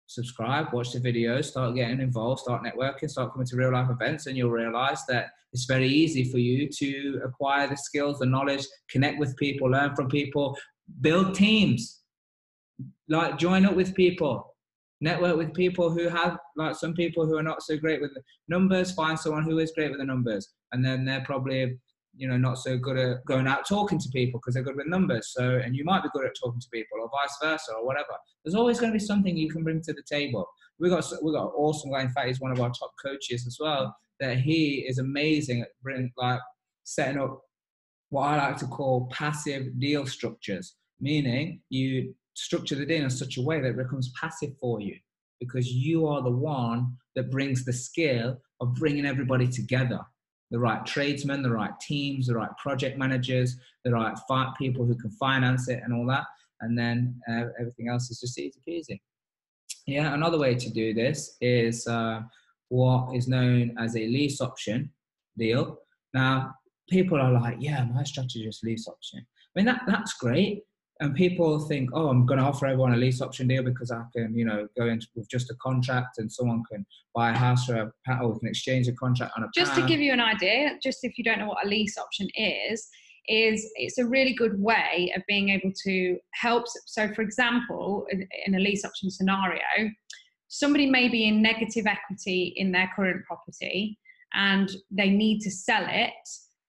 subscribe, 0.07 0.73
watch 0.73 0.93
the 0.93 1.01
videos, 1.01 1.45
start 1.45 1.77
getting 1.77 2.01
involved, 2.01 2.41
start 2.41 2.65
networking, 2.65 3.09
start 3.09 3.33
coming 3.33 3.47
to 3.47 3.57
real 3.57 3.73
life 3.73 3.91
events, 3.91 4.27
and 4.27 4.37
you'll 4.37 4.51
realize 4.51 5.07
that 5.07 5.31
it's 5.53 5.67
very 5.67 5.89
easy 5.89 6.25
for 6.25 6.39
you 6.39 6.69
to 6.69 7.21
acquire 7.25 7.69
the 7.69 7.77
skills, 7.77 8.19
the 8.19 8.27
knowledge, 8.27 8.67
connect 8.91 9.21
with 9.21 9.37
people, 9.37 9.71
learn 9.71 9.95
from 9.95 10.09
people, 10.09 10.57
build 11.01 11.35
teams, 11.35 12.00
like 13.11 13.39
join 13.39 13.67
up 13.67 13.75
with 13.75 13.95
people, 13.95 14.55
network 15.01 15.37
with 15.37 15.53
people 15.53 15.91
who 15.91 16.09
have, 16.09 16.39
like 16.57 16.77
some 16.77 16.95
people 16.95 17.27
who 17.27 17.37
are 17.37 17.43
not 17.43 17.63
so 17.63 17.77
great 17.77 18.01
with 18.01 18.15
the 18.15 18.23
numbers, 18.49 18.93
find 18.93 19.19
someone 19.19 19.45
who 19.45 19.59
is 19.59 19.73
great 19.73 19.91
with 19.91 20.01
the 20.01 20.07
numbers, 20.07 20.49
and 20.73 20.85
then 20.85 21.05
they're 21.05 21.25
probably 21.25 21.79
you 22.17 22.29
know 22.29 22.37
not 22.37 22.59
so 22.59 22.77
good 22.77 22.97
at 22.97 23.25
going 23.25 23.47
out 23.47 23.67
talking 23.69 23.99
to 23.99 24.09
people 24.09 24.41
because 24.41 24.55
they're 24.55 24.63
good 24.63 24.77
with 24.77 24.87
numbers. 24.87 25.33
So 25.37 25.61
and 25.63 25.77
you 25.77 25.85
might 25.85 26.03
be 26.03 26.09
good 26.13 26.25
at 26.25 26.33
talking 26.41 26.61
to 26.61 26.69
people 26.73 26.99
or 27.01 27.11
vice 27.11 27.37
versa 27.43 27.73
or 27.75 27.87
whatever. 27.87 28.15
There's 28.45 28.55
always 28.55 28.81
going 28.81 28.93
to 28.93 28.99
be 28.99 29.05
something 29.05 29.37
you 29.37 29.51
can 29.51 29.65
bring 29.65 29.83
to 29.83 29.93
the 29.93 30.03
table. 30.11 30.47
We 30.79 30.89
got 30.89 31.05
we 31.23 31.33
got 31.33 31.45
an 31.45 31.53
awesome 31.57 31.93
guy. 31.93 32.03
In 32.03 32.11
fact 32.11 32.29
he's 32.29 32.41
one 32.41 32.53
of 32.53 32.61
our 32.61 32.71
top 32.71 32.93
coaches 33.05 33.47
as 33.47 33.59
well 33.61 33.95
that 34.21 34.39
he 34.39 34.85
is 34.87 34.99
amazing 34.99 35.63
at 35.63 35.69
bring 35.83 36.13
like 36.17 36.41
setting 36.85 37.19
up 37.19 37.41
what 38.11 38.25
i 38.25 38.37
like 38.37 38.57
to 38.59 38.67
call 38.67 39.09
passive 39.13 39.79
deal 39.79 40.07
structures. 40.07 40.77
Meaning 41.01 41.63
you 41.71 42.15
structure 42.35 42.75
the 42.75 42.87
deal 42.87 43.05
in 43.05 43.11
such 43.11 43.37
a 43.37 43.43
way 43.43 43.61
that 43.61 43.71
it 43.71 43.77
becomes 43.77 44.13
passive 44.21 44.53
for 44.61 44.81
you 44.81 44.97
because 45.41 45.73
you 45.73 46.07
are 46.07 46.23
the 46.23 46.31
one 46.31 46.97
that 47.17 47.31
brings 47.31 47.65
the 47.65 47.73
skill 47.73 48.41
of 48.61 48.75
bringing 48.75 49.07
everybody 49.07 49.49
together 49.49 50.01
the 50.51 50.59
right 50.59 50.85
tradesmen, 50.85 51.43
the 51.43 51.51
right 51.51 51.79
teams, 51.81 52.27
the 52.27 52.35
right 52.35 52.51
project 52.59 52.99
managers, 52.99 53.57
the 53.85 53.93
right 53.93 54.17
people 54.59 54.85
who 54.85 54.97
can 54.97 55.11
finance 55.11 55.69
it 55.69 55.81
and 55.85 55.95
all 55.95 56.07
that. 56.07 56.25
And 56.61 56.77
then 56.77 57.21
uh, 57.29 57.45
everything 57.59 57.89
else 57.89 58.11
is 58.11 58.21
just 58.21 58.39
easy 58.39 58.61
peasy. 58.69 59.01
Yeah, 59.87 60.13
another 60.13 60.39
way 60.39 60.55
to 60.57 60.71
do 60.71 60.93
this 60.93 61.37
is 61.41 61.87
uh, 61.87 62.23
what 62.69 63.15
is 63.15 63.29
known 63.29 63.75
as 63.79 63.97
a 63.97 64.01
lease 64.01 64.41
option 64.41 64.91
deal. 65.39 65.79
Now, 66.13 66.55
people 66.89 67.21
are 67.21 67.33
like, 67.33 67.57
yeah, 67.61 67.85
my 67.85 68.03
strategy 68.03 68.47
is 68.47 68.61
lease 68.63 68.89
option. 68.89 69.21
I 69.21 69.59
mean, 69.59 69.67
that, 69.67 69.83
that's 69.87 70.15
great. 70.15 70.63
And 71.01 71.15
people 71.15 71.59
think, 71.61 71.91
oh, 71.95 72.09
I'm 72.09 72.27
going 72.27 72.39
to 72.39 72.45
offer 72.45 72.67
everyone 72.67 72.93
a 72.93 72.97
lease 72.97 73.23
option 73.23 73.49
deal 73.49 73.63
because 73.63 73.91
I 73.91 74.03
can, 74.15 74.37
you 74.37 74.45
know, 74.45 74.69
go 74.77 74.87
into 74.87 75.07
with 75.15 75.31
just 75.31 75.51
a 75.51 75.55
contract 75.55 76.19
and 76.19 76.31
someone 76.31 76.63
can 76.71 76.85
buy 77.15 77.31
a 77.31 77.37
house 77.37 77.71
or 77.71 77.77
a 77.77 78.19
or 78.21 78.33
we 78.33 78.41
can 78.41 78.49
exchange 78.49 78.87
a 78.87 78.93
contract 78.93 79.33
on 79.37 79.45
a 79.45 79.47
Just 79.55 79.75
to 79.77 79.87
give 79.87 80.01
you 80.01 80.13
an 80.13 80.21
idea, 80.21 80.79
just 80.83 80.99
if 81.03 81.17
you 81.17 81.25
don't 81.25 81.39
know 81.39 81.47
what 81.47 81.65
a 81.65 81.69
lease 81.69 81.97
option 81.97 82.29
is, 82.35 82.87
is 83.29 83.71
it's 83.77 83.97
a 83.97 84.07
really 84.07 84.35
good 84.35 84.61
way 84.61 85.11
of 85.17 85.23
being 85.27 85.49
able 85.49 85.73
to 85.85 86.19
help. 86.35 86.65
So, 86.87 87.13
for 87.15 87.23
example, 87.23 88.07
in 88.47 88.55
a 88.55 88.59
lease 88.59 88.85
option 88.85 89.11
scenario, 89.11 89.61
somebody 90.49 90.91
may 90.91 91.09
be 91.09 91.27
in 91.27 91.41
negative 91.41 91.87
equity 91.87 92.53
in 92.57 92.73
their 92.73 92.91
current 92.95 93.25
property 93.25 93.99
and 94.35 94.71
they 94.91 95.09
need 95.09 95.41
to 95.41 95.51
sell 95.51 95.87
it 95.89 96.13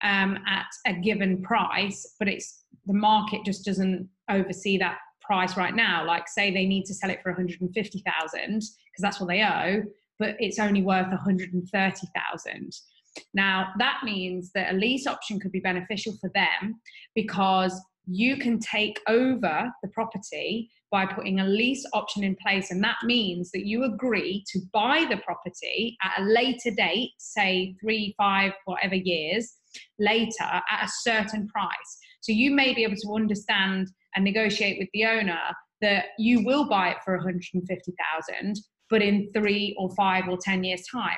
um, 0.04 0.38
at 0.48 0.68
a 0.86 0.94
given 0.94 1.42
price, 1.42 2.16
but 2.18 2.28
it's 2.28 2.64
the 2.86 2.94
market 2.94 3.42
just 3.46 3.66
doesn't 3.66 4.08
oversee 4.32 4.78
that 4.78 4.98
price 5.22 5.56
right 5.56 5.76
now. 5.76 6.06
Like, 6.06 6.28
say 6.28 6.52
they 6.52 6.66
need 6.66 6.86
to 6.86 6.94
sell 6.94 7.10
it 7.10 7.22
for 7.22 7.32
150,000 7.32 8.40
because 8.46 8.66
that's 9.00 9.20
what 9.20 9.30
they 9.30 9.44
owe, 9.44 9.84
but 10.20 10.36
it's 10.40 10.60
only 10.60 10.82
worth 10.82 11.08
130,000. 11.08 12.72
Now, 13.34 13.70
that 13.78 14.02
means 14.04 14.52
that 14.56 14.74
a 14.74 14.78
lease 14.78 15.08
option 15.08 15.40
could 15.40 15.52
be 15.52 15.60
beneficial 15.60 16.14
for 16.20 16.30
them 16.34 16.80
because 17.16 17.80
you 18.06 18.38
can 18.38 18.60
take 18.60 19.00
over 19.08 19.72
the 19.84 19.90
property 19.90 20.70
by 20.92 21.06
putting 21.06 21.40
a 21.40 21.46
lease 21.46 21.86
option 21.94 22.24
in 22.24 22.36
place. 22.36 22.72
And 22.72 22.84
that 22.84 22.98
means 23.04 23.52
that 23.52 23.66
you 23.66 23.84
agree 23.86 24.44
to 24.52 24.60
buy 24.74 25.06
the 25.10 25.18
property 25.18 25.98
at 26.04 26.22
a 26.22 26.26
later 26.26 26.72
date, 26.76 27.12
say 27.18 27.76
three, 27.82 28.14
five, 28.18 28.52
whatever 28.66 28.96
years 28.96 29.56
later, 30.00 30.44
at 30.44 30.86
a 30.86 30.90
certain 31.02 31.48
price. 31.48 31.98
So 32.20 32.34
you 32.34 32.52
may 32.52 32.74
be 32.74 32.84
able 32.84 32.98
to 32.98 33.14
understand 33.16 33.88
and 34.16 34.24
negotiate 34.24 34.78
with 34.80 34.90
the 34.94 35.06
owner 35.06 35.40
that 35.82 36.06
you 36.18 36.44
will 36.46 36.68
buy 36.68 36.90
it 36.92 36.98
for 37.04 37.16
150,000, 37.16 38.56
but 38.90 39.02
in 39.02 39.32
three 39.36 39.76
or 39.80 39.94
five 39.96 40.28
or 40.28 40.38
10 40.42 40.64
years' 40.64 40.86
time. 40.92 41.18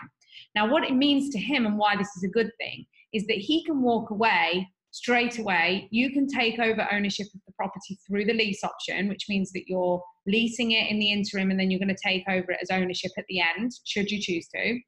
Now, 0.55 0.69
what 0.69 0.83
it 0.83 0.93
means 0.93 1.29
to 1.31 1.39
him 1.39 1.65
and 1.65 1.77
why 1.77 1.95
this 1.95 2.09
is 2.15 2.23
a 2.23 2.29
good 2.29 2.51
thing 2.59 2.85
is 3.13 3.25
that 3.27 3.37
he 3.37 3.63
can 3.65 3.81
walk 3.81 4.09
away 4.09 4.67
straight 4.93 5.39
away. 5.39 5.87
You 5.91 6.11
can 6.11 6.27
take 6.27 6.59
over 6.59 6.87
ownership 6.91 7.25
of 7.33 7.41
the 7.47 7.53
property 7.53 7.97
through 8.07 8.25
the 8.25 8.33
lease 8.33 8.63
option, 8.63 9.09
which 9.09 9.25
means 9.27 9.51
that 9.53 9.63
you're 9.67 10.01
leasing 10.27 10.71
it 10.71 10.89
in 10.89 10.99
the 10.99 11.11
interim 11.11 11.49
and 11.49 11.59
then 11.59 11.71
you're 11.71 11.79
going 11.79 11.93
to 11.93 12.01
take 12.01 12.23
over 12.29 12.51
it 12.51 12.59
as 12.61 12.69
ownership 12.69 13.11
at 13.17 13.25
the 13.27 13.41
end, 13.41 13.71
should 13.85 14.11
you 14.11 14.21
choose 14.21 14.47
to. 14.49 14.79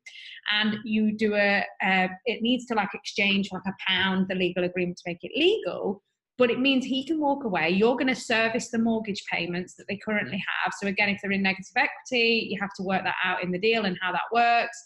And 0.53 0.77
you 0.85 1.17
do 1.17 1.33
a, 1.33 1.65
a 1.83 2.09
it 2.25 2.43
needs 2.43 2.67
to 2.67 2.75
like 2.75 2.93
exchange 2.93 3.49
like 3.51 3.63
a 3.67 3.73
pound 3.87 4.27
the 4.29 4.35
legal 4.35 4.63
agreement 4.63 4.97
to 4.97 5.03
make 5.07 5.17
it 5.21 5.31
legal 5.35 6.03
but 6.37 6.51
it 6.51 6.59
means 6.59 6.83
he 6.83 7.05
can 7.05 7.19
walk 7.19 7.45
away. 7.45 7.69
You're 7.69 7.95
going 7.95 8.13
to 8.13 8.15
service 8.15 8.69
the 8.69 8.77
mortgage 8.77 9.23
payments 9.31 9.75
that 9.75 9.85
they 9.87 9.97
currently 9.97 10.37
mm-hmm. 10.37 10.65
have. 10.65 10.73
So, 10.79 10.87
again, 10.87 11.09
if 11.09 11.19
they're 11.21 11.31
in 11.31 11.41
negative 11.41 11.71
equity, 11.75 12.49
you 12.51 12.59
have 12.59 12.73
to 12.77 12.83
work 12.83 13.03
that 13.03 13.15
out 13.23 13.43
in 13.43 13.51
the 13.51 13.59
deal 13.59 13.85
and 13.85 13.97
how 14.01 14.11
that 14.11 14.21
works. 14.33 14.77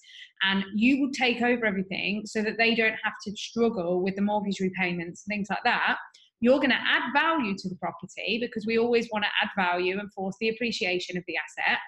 And 0.43 0.63
you 0.75 1.01
will 1.01 1.11
take 1.11 1.41
over 1.41 1.65
everything 1.65 2.23
so 2.25 2.41
that 2.43 2.57
they 2.57 2.75
don't 2.75 2.95
have 3.03 3.13
to 3.25 3.35
struggle 3.35 4.01
with 4.01 4.15
the 4.15 4.21
mortgage 4.21 4.59
repayments 4.59 5.23
and 5.25 5.35
things 5.35 5.47
like 5.49 5.63
that. 5.63 5.97
You're 6.39 6.59
going 6.59 6.69
to 6.69 6.75
add 6.75 7.11
value 7.13 7.55
to 7.57 7.69
the 7.69 7.75
property 7.75 8.37
because 8.39 8.65
we 8.65 8.77
always 8.77 9.09
want 9.11 9.25
to 9.25 9.29
add 9.41 9.49
value 9.57 9.99
and 9.99 10.11
force 10.13 10.35
the 10.39 10.49
appreciation 10.49 11.17
of 11.17 11.23
the 11.27 11.35
asset. 11.35 11.79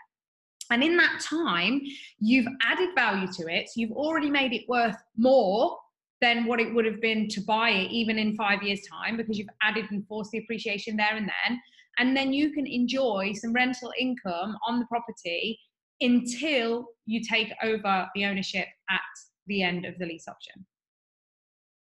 And 0.72 0.84
in 0.84 0.98
that 0.98 1.22
time, 1.22 1.82
you've 2.20 2.48
added 2.64 2.90
value 2.96 3.28
to 3.28 3.48
it. 3.48 3.68
So 3.68 3.74
you've 3.76 3.92
already 3.92 4.30
made 4.30 4.54
it 4.54 4.68
worth 4.68 4.96
more 5.18 5.78
than 6.22 6.46
what 6.46 6.60
it 6.60 6.74
would 6.74 6.86
have 6.86 7.02
been 7.02 7.28
to 7.28 7.42
buy 7.42 7.72
it 7.72 7.92
even 7.92 8.20
in 8.20 8.36
five 8.36 8.62
years 8.62 8.82
time 8.90 9.18
because 9.18 9.38
you've 9.38 9.50
added 9.64 9.86
and 9.90 10.08
forced 10.08 10.32
the 10.32 10.38
appreciation 10.38 10.96
there 10.96 11.16
and 11.16 11.28
then. 11.28 11.60
And 11.98 12.16
then 12.16 12.32
you 12.32 12.54
can 12.54 12.68
enjoy 12.68 13.34
some 13.34 13.52
rental 13.52 13.92
income 14.00 14.56
on 14.68 14.80
the 14.80 14.86
property 14.86 15.60
until 16.00 16.86
you 17.06 17.22
take 17.22 17.52
over 17.64 18.08
the 18.16 18.26
ownership 18.26 18.68
at 18.90 19.02
the 19.48 19.64
end 19.64 19.86
of 19.86 19.98
the 19.98 20.06
lease 20.06 20.28
option. 20.28 20.66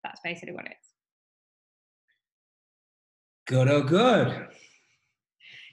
That's 0.04 0.22
basically 0.24 0.54
what 0.54 0.66
it 0.66 0.72
is. 0.72 0.88
Good 3.48 3.68
oh 3.68 3.84
good. 3.84 4.48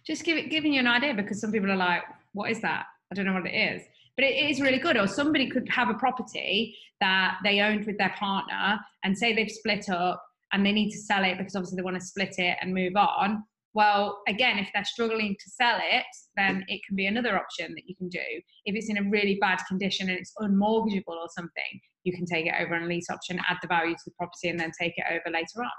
Just 0.07 0.25
give 0.25 0.39
it 0.39 0.51
giving 0.51 0.73
you 0.73 0.81
an 0.81 0.87
idea 0.87 1.15
because 1.15 1.41
some 1.41 1.53
people 1.53 1.71
are 1.71 1.77
like 1.77 2.03
what 2.33 2.51
is 2.51 2.61
that? 2.63 2.87
I 3.11 3.15
don't 3.15 3.25
know 3.25 3.35
what 3.35 3.47
it 3.47 3.55
is 3.55 3.83
but 4.19 4.25
it 4.25 4.51
is 4.51 4.61
really 4.61 4.79
good. 4.79 4.97
Or 4.99 5.07
somebody 5.07 5.49
could 5.49 5.69
have 5.69 5.89
a 5.89 5.95
property 5.95 6.77
that 7.01 7.39
they 7.45 7.61
owned 7.61 7.87
with 7.87 7.99
their 7.99 8.13
partner 8.19 8.81
and 9.05 9.17
say 9.17 9.33
they've 9.33 9.49
split 9.49 9.89
up 9.89 10.21
and 10.53 10.67
they 10.67 10.73
need 10.73 10.91
to 10.91 10.99
sell 10.99 11.25
it 11.25 11.39
because 11.39 11.55
obviously 11.55 11.77
they 11.77 11.83
want 11.83 12.01
to 12.01 12.05
split 12.05 12.35
it 12.39 12.59
and 12.61 12.75
move 12.75 12.97
on. 12.97 13.45
Well, 13.75 14.21
again, 14.27 14.59
if 14.59 14.71
they're 14.75 14.85
struggling 14.85 15.37
to 15.39 15.51
sell 15.51 15.79
it, 15.79 16.05
then 16.37 16.65
it 16.67 16.81
can 16.85 16.97
be 16.97 17.07
another 17.07 17.39
option 17.39 17.73
that 17.77 17.85
you 17.87 17.95
can 17.95 18.09
do. 18.09 18.19
If 18.65 18.75
it's 18.75 18.91
in 18.91 18.99
a 18.99 19.09
really 19.09 19.39
bad 19.41 19.61
condition 19.69 20.09
and 20.09 20.19
it's 20.19 20.33
unmortgageable 20.41 21.05
or 21.07 21.29
something, 21.31 21.81
you 22.03 22.13
can 22.13 22.27
take 22.27 22.47
it 22.47 22.55
over 22.61 22.75
on 22.75 22.83
a 22.83 22.87
lease 22.87 23.11
option, 23.11 23.39
add 23.49 23.59
the 23.63 23.69
value 23.69 23.95
to 23.95 24.03
the 24.05 24.11
property, 24.19 24.49
and 24.49 24.59
then 24.59 24.73
take 24.81 24.95
it 24.97 25.05
over 25.09 25.33
later 25.33 25.63
on. 25.63 25.71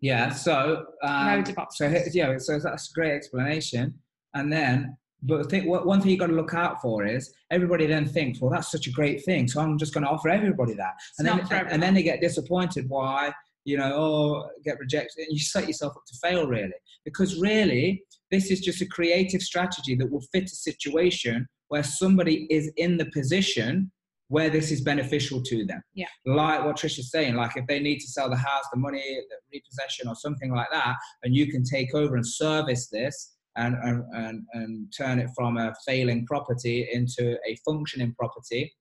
Yeah. 0.00 0.28
So, 0.34 0.84
um, 1.02 1.44
so 1.70 1.94
yeah, 2.12 2.36
so 2.36 2.58
that's 2.58 2.90
a 2.90 2.92
great 2.92 3.12
explanation. 3.12 3.94
And 4.34 4.52
then 4.52 4.98
but 5.22 5.50
think 5.50 5.66
what 5.66 5.86
one 5.86 6.00
thing 6.00 6.10
you 6.10 6.18
got 6.18 6.26
to 6.28 6.34
look 6.34 6.54
out 6.54 6.80
for 6.80 7.04
is 7.04 7.32
everybody 7.50 7.86
then 7.86 8.06
thinks, 8.06 8.40
well, 8.40 8.50
that's 8.50 8.70
such 8.70 8.86
a 8.86 8.92
great 8.92 9.24
thing, 9.24 9.48
so 9.48 9.60
I'm 9.60 9.78
just 9.78 9.94
going 9.94 10.04
to 10.04 10.10
offer 10.10 10.28
everybody 10.28 10.74
that, 10.74 10.94
and 11.18 11.26
then 11.26 11.40
and 11.70 11.82
then 11.82 11.94
they 11.94 12.02
get 12.02 12.20
disappointed. 12.20 12.86
Why? 12.88 13.32
You 13.64 13.78
know, 13.78 13.92
oh, 13.94 14.48
get 14.64 14.78
rejected, 14.78 15.26
and 15.26 15.28
you 15.30 15.40
set 15.40 15.66
yourself 15.66 15.96
up 15.96 16.04
to 16.06 16.18
fail 16.22 16.46
really, 16.46 16.70
because 17.04 17.40
really 17.40 18.02
this 18.30 18.50
is 18.50 18.60
just 18.60 18.82
a 18.82 18.86
creative 18.86 19.42
strategy 19.42 19.94
that 19.96 20.10
will 20.10 20.24
fit 20.32 20.44
a 20.44 20.48
situation 20.48 21.46
where 21.68 21.82
somebody 21.82 22.46
is 22.50 22.70
in 22.76 22.96
the 22.96 23.06
position 23.06 23.90
where 24.28 24.50
this 24.50 24.72
is 24.72 24.80
beneficial 24.80 25.40
to 25.40 25.64
them. 25.64 25.80
Yeah. 25.94 26.06
Like 26.26 26.64
what 26.64 26.76
Trish 26.76 26.98
is 26.98 27.10
saying, 27.10 27.36
like 27.36 27.56
if 27.56 27.66
they 27.66 27.78
need 27.78 27.98
to 28.00 28.08
sell 28.08 28.28
the 28.28 28.36
house, 28.36 28.64
the 28.72 28.78
money, 28.78 29.02
the 29.30 29.36
repossession, 29.52 30.08
or 30.08 30.16
something 30.16 30.52
like 30.52 30.68
that, 30.72 30.96
and 31.22 31.34
you 31.34 31.50
can 31.50 31.62
take 31.62 31.94
over 31.94 32.16
and 32.16 32.26
service 32.26 32.88
this 32.88 33.35
and, 33.56 33.76
and, 34.12 34.44
and, 34.52 34.92
turn 34.96 35.18
it 35.18 35.30
from 35.34 35.56
a 35.56 35.74
failing 35.86 36.26
property 36.26 36.88
into 36.92 37.38
a 37.48 37.56
functioning 37.64 38.14
property. 38.18 38.72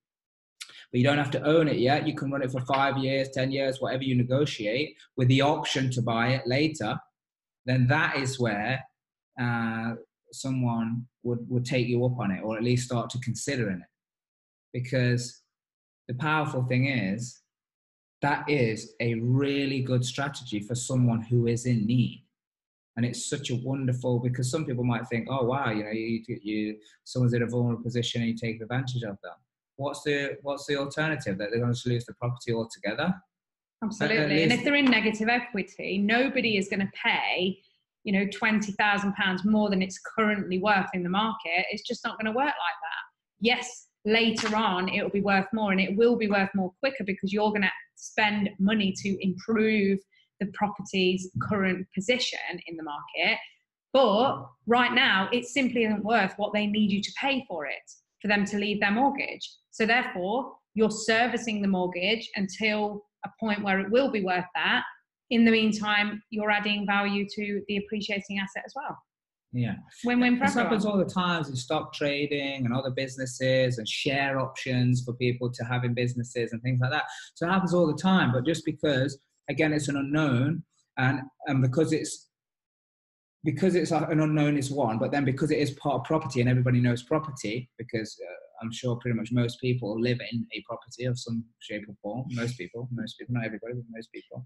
But 0.92 1.00
you 1.00 1.04
don't 1.04 1.18
have 1.18 1.32
to 1.32 1.44
own 1.44 1.68
it 1.68 1.78
yet. 1.78 2.08
You 2.08 2.16
can 2.16 2.32
run 2.32 2.42
it 2.42 2.52
for 2.52 2.62
five 2.62 2.98
years, 2.98 3.30
10 3.34 3.52
years, 3.52 3.82
whatever 3.82 4.04
you 4.04 4.16
negotiate, 4.16 4.96
with 5.18 5.28
the 5.30 5.42
option 5.42 5.90
to 5.92 6.02
buy 6.02 6.30
it 6.30 6.46
later. 6.46 6.98
Then 7.66 7.88
that 7.88 8.18
is 8.18 8.40
where 8.40 8.84
uh, 9.42 9.94
someone 10.32 11.06
would, 11.24 11.40
would 11.50 11.66
take 11.66 11.88
you 11.88 12.06
up 12.06 12.20
on 12.20 12.32
it 12.32 12.44
or 12.44 12.58
at 12.58 12.64
least 12.64 12.86
start 12.86 13.10
to 13.12 13.20
considering 13.20 13.78
it. 13.78 13.88
Because 14.74 15.42
the 16.08 16.14
powerful 16.16 16.64
thing 16.64 16.88
is, 16.88 17.42
that 18.22 18.50
is 18.50 18.94
a 19.00 19.16
really 19.16 19.82
good 19.82 20.04
strategy 20.04 20.60
for 20.60 20.76
someone 20.76 21.22
who 21.22 21.48
is 21.48 21.66
in 21.66 21.86
need 21.86 22.25
and 22.96 23.06
it's 23.06 23.30
such 23.30 23.50
a 23.50 23.56
wonderful 23.56 24.20
because 24.20 24.50
some 24.50 24.66
people 24.66 24.84
might 24.84 25.08
think 25.08 25.28
oh 25.30 25.44
wow 25.44 25.70
you 25.70 25.84
know 25.84 25.92
you, 25.92 26.24
you 26.28 26.78
someone's 27.04 27.34
in 27.34 27.44
a 27.44 27.48
vulnerable 27.48 27.84
position 27.84 28.22
and 28.22 28.30
you 28.30 28.38
take 28.38 28.62
advantage 28.62 29.04
of 29.04 29.18
them. 29.22 29.34
What's 29.78 30.04
the 30.04 30.38
what's 30.42 30.66
the 30.66 30.78
alternative? 30.78 31.38
That 31.38 31.50
they're 31.52 31.60
going 31.60 31.74
to 31.74 31.90
lose 31.90 32.06
the 32.06 32.14
property 32.14 32.54
altogether? 32.54 33.14
Absolutely. 33.84 34.44
And 34.44 34.54
if 34.54 34.64
they're 34.64 34.76
in 34.76 34.86
negative 34.86 35.28
equity 35.28 35.98
nobody 35.98 36.58
is 36.58 36.70
going 36.70 36.80
to 36.80 36.92
pay 37.02 37.60
you 38.04 38.14
know 38.14 38.28
20,000 38.32 39.14
pounds 39.14 39.44
more 39.44 39.70
than 39.70 39.82
it's 39.82 40.00
currently 40.18 40.60
worth 40.60 40.90
in 40.94 41.04
the 41.04 41.10
market. 41.10 41.66
It's 41.72 41.88
just 41.88 42.06
not 42.06 42.18
going 42.18 42.32
to 42.32 42.38
work 42.38 42.46
like 42.46 42.54
that. 42.54 43.04
Yes 43.40 43.88
later 44.06 44.56
on 44.56 44.88
it 44.88 45.02
will 45.02 45.10
be 45.10 45.22
worth 45.22 45.48
more 45.52 45.72
and 45.72 45.82
it 45.82 45.98
will 45.98 46.16
be 46.16 46.30
worth 46.30 46.50
more 46.54 46.72
quicker 46.80 47.04
because 47.04 47.34
you're 47.34 47.50
going 47.50 47.64
to 47.64 47.72
spend 47.96 48.50
money 48.60 48.94
to 48.96 49.18
improve 49.20 49.98
the 50.40 50.48
property's 50.54 51.30
current 51.42 51.88
position 51.94 52.40
in 52.68 52.78
the 52.78 52.84
market. 52.84 53.40
But 53.94 54.46
right 54.68 54.94
now, 54.94 55.30
it 55.32 55.46
simply 55.46 55.86
isn't 55.86 56.04
worth 56.04 56.34
what 56.38 56.54
they 56.54 56.68
need 56.68 56.92
you 56.92 57.02
to 57.02 57.12
pay 57.20 57.46
for 57.48 57.66
it 57.66 57.92
for 58.22 58.28
them 58.28 58.46
to 58.46 58.58
leave 58.58 58.82
their 58.82 58.92
mortgage. 58.92 59.50
So, 59.72 59.86
therefore, 59.86 60.54
you're 60.74 60.92
servicing 60.92 61.62
the 61.62 61.68
mortgage 61.68 62.30
until 62.36 63.06
a 63.26 63.30
point 63.40 63.64
where 63.64 63.80
it 63.80 63.92
will 63.92 64.12
be 64.12 64.24
worth 64.24 64.46
that. 64.56 64.84
In 65.30 65.46
the 65.46 65.52
meantime, 65.52 66.22
you're 66.30 66.52
adding 66.52 66.86
value 66.86 67.26
to 67.36 67.62
the 67.68 67.78
appreciating 67.78 68.38
asset 68.40 68.64
as 68.66 68.74
well. 68.76 68.98
Yeah. 69.56 69.76
Win-win 70.04 70.38
This 70.38 70.54
happens 70.54 70.86
all 70.86 70.98
the 70.98 71.06
times 71.06 71.48
in 71.50 71.56
stock 71.56 71.94
trading 71.94 72.66
and 72.66 72.74
other 72.74 72.92
businesses 72.92 73.78
and 73.78 73.88
share 73.88 74.38
options 74.38 75.04
for 75.06 75.14
people 75.14 75.50
to 75.50 75.64
have 75.64 75.86
in 75.86 75.94
businesses 75.94 76.52
and 76.52 76.62
things 76.62 76.80
like 76.82 76.92
that. 76.92 77.06
So 77.36 77.48
it 77.48 77.52
happens 77.52 77.74
all 77.74 77.88
the 77.88 78.00
time. 78.00 78.34
But 78.34 78.46
just 78.46 78.66
because 78.66 79.18
again 79.50 79.74
it's 79.74 79.88
an 79.88 79.98
unknown 79.98 80.64
and 80.98 81.22
and 81.48 81.62
because 81.62 81.94
it's 81.94 82.30
because 83.44 83.76
it's 83.76 83.92
an 83.92 84.20
unknown 84.20 84.58
is 84.58 84.72
one 84.72 84.98
but 84.98 85.12
then 85.12 85.24
because 85.24 85.52
it 85.52 85.60
is 85.60 85.72
part 85.72 85.96
of 85.96 86.04
property 86.04 86.42
and 86.42 86.50
everybody 86.50 86.80
knows 86.80 87.04
property 87.04 87.70
because 87.78 88.18
uh, 88.28 88.64
i'm 88.64 88.72
sure 88.72 88.96
pretty 88.98 89.18
much 89.18 89.32
most 89.32 89.60
people 89.62 90.00
live 90.00 90.20
in 90.32 90.46
a 90.54 90.64
property 90.68 91.06
of 91.06 91.18
some 91.20 91.44
shape 91.60 91.84
or 91.88 91.96
form 92.02 92.26
most 92.32 92.58
people 92.58 92.88
most 92.92 93.18
people 93.20 93.36
not 93.36 93.46
everybody 93.46 93.74
but 93.74 93.84
most 93.90 94.12
people 94.12 94.44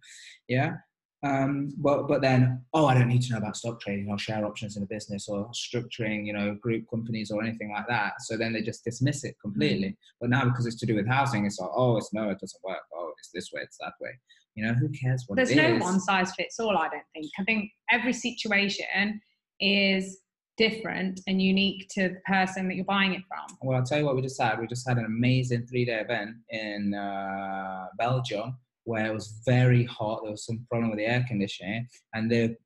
yeah? 0.47 0.73
Um, 1.21 1.73
but 1.77 2.07
but 2.07 2.21
then 2.21 2.63
oh 2.73 2.85
I 2.85 2.93
don't 2.93 3.09
need 3.09 3.21
to 3.23 3.33
know 3.33 3.39
about 3.39 3.57
stock 3.57 3.81
trading 3.81 4.09
or 4.09 4.17
share 4.17 4.45
options 4.45 4.77
in 4.77 4.83
a 4.83 4.85
business 4.85 5.27
or 5.27 5.49
structuring 5.51 6.25
you 6.25 6.31
know 6.31 6.55
group 6.55 6.85
companies 6.89 7.29
or 7.29 7.43
anything 7.43 7.71
like 7.71 7.87
that. 7.89 8.21
So 8.21 8.37
then 8.37 8.53
they 8.53 8.61
just 8.61 8.85
dismiss 8.85 9.25
it 9.25 9.35
completely. 9.41 9.89
Mm. 9.89 9.97
but 10.21 10.29
now 10.29 10.45
because 10.45 10.65
it's 10.65 10.77
to 10.77 10.85
do 10.85 10.95
with 10.95 11.07
housing 11.07 11.45
it's 11.45 11.59
like 11.59 11.71
oh 11.75 11.97
it's 11.97 12.13
no 12.13 12.29
it 12.29 12.39
doesn't 12.39 12.63
work. 12.63 12.79
Oh 12.93 13.11
it's 13.19 13.31
this 13.33 13.51
way 13.53 13.61
it's 13.63 13.77
that 13.79 13.93
way 13.99 14.11
You 14.59 14.65
know, 14.65 14.73
who 14.73 14.89
cares 14.89 15.23
what 15.25 15.37
There's 15.37 15.55
no 15.55 15.75
is? 15.75 15.81
one 15.81 16.01
size 16.01 16.33
fits 16.35 16.59
all, 16.59 16.77
I 16.77 16.89
don't 16.89 17.01
think. 17.13 17.31
I 17.39 17.43
think 17.45 17.71
every 17.89 18.11
situation 18.11 19.21
is 19.61 20.19
different 20.57 21.21
and 21.27 21.41
unique 21.41 21.87
to 21.91 22.09
the 22.09 22.19
person 22.25 22.67
that 22.67 22.75
you're 22.75 22.83
buying 22.83 23.13
it 23.13 23.21
from. 23.25 23.57
Well, 23.61 23.77
I'll 23.77 23.85
tell 23.85 23.99
you 23.99 24.05
what 24.05 24.17
we 24.17 24.21
just 24.21 24.41
had. 24.41 24.59
We 24.59 24.67
just 24.67 24.85
had 24.85 24.97
an 24.97 25.05
amazing 25.05 25.65
three-day 25.65 26.01
event 26.01 26.31
in 26.49 26.93
uh, 26.93 27.85
Belgium 27.97 28.57
where 28.83 29.05
it 29.05 29.13
was 29.13 29.39
very 29.45 29.85
hot. 29.85 30.23
There 30.23 30.31
was 30.31 30.45
some 30.45 30.65
problem 30.69 30.89
with 30.89 30.99
the 30.99 31.05
air 31.05 31.23
conditioning, 31.25 31.87
and 32.13 32.29
the 32.29 32.57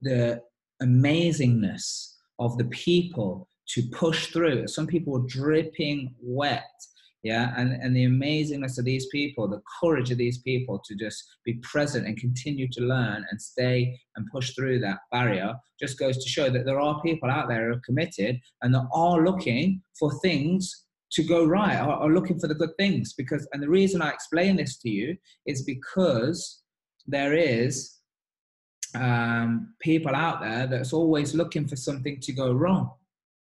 the 0.00 0.40
amazingness 0.82 2.14
of 2.38 2.56
the 2.56 2.64
people 2.66 3.48
to 3.68 3.82
push 3.92 4.28
through. 4.28 4.66
Some 4.68 4.86
people 4.86 5.12
were 5.12 5.26
dripping 5.26 6.14
wet. 6.22 6.64
Yeah, 7.24 7.54
and, 7.56 7.72
and 7.72 7.96
the 7.96 8.04
amazingness 8.04 8.78
of 8.78 8.84
these 8.84 9.06
people, 9.06 9.48
the 9.48 9.62
courage 9.80 10.10
of 10.10 10.18
these 10.18 10.42
people 10.42 10.78
to 10.84 10.94
just 10.94 11.24
be 11.42 11.54
present 11.54 12.06
and 12.06 12.18
continue 12.18 12.68
to 12.72 12.82
learn 12.82 13.24
and 13.30 13.40
stay 13.40 13.98
and 14.14 14.30
push 14.30 14.54
through 14.54 14.80
that 14.80 14.98
barrier 15.10 15.54
just 15.80 15.98
goes 15.98 16.22
to 16.22 16.28
show 16.28 16.50
that 16.50 16.66
there 16.66 16.78
are 16.78 17.00
people 17.00 17.30
out 17.30 17.48
there 17.48 17.68
who 17.68 17.76
are 17.76 17.82
committed 17.82 18.38
and 18.60 18.74
that 18.74 18.86
are 18.92 19.24
looking 19.24 19.82
for 19.98 20.12
things 20.20 20.84
to 21.12 21.22
go 21.22 21.46
right, 21.46 21.76
are, 21.76 22.10
looking 22.10 22.38
for 22.38 22.46
the 22.46 22.54
good 22.54 22.76
things. 22.78 23.14
Because, 23.14 23.48
and 23.54 23.62
the 23.62 23.70
reason 23.70 24.02
I 24.02 24.10
explain 24.10 24.56
this 24.56 24.76
to 24.80 24.90
you 24.90 25.16
is 25.46 25.62
because 25.62 26.60
there 27.06 27.32
is 27.32 28.00
um, 28.94 29.74
people 29.80 30.14
out 30.14 30.42
there 30.42 30.66
that's 30.66 30.92
always 30.92 31.34
looking 31.34 31.66
for 31.66 31.76
something 31.76 32.20
to 32.20 32.32
go 32.32 32.52
wrong. 32.52 32.90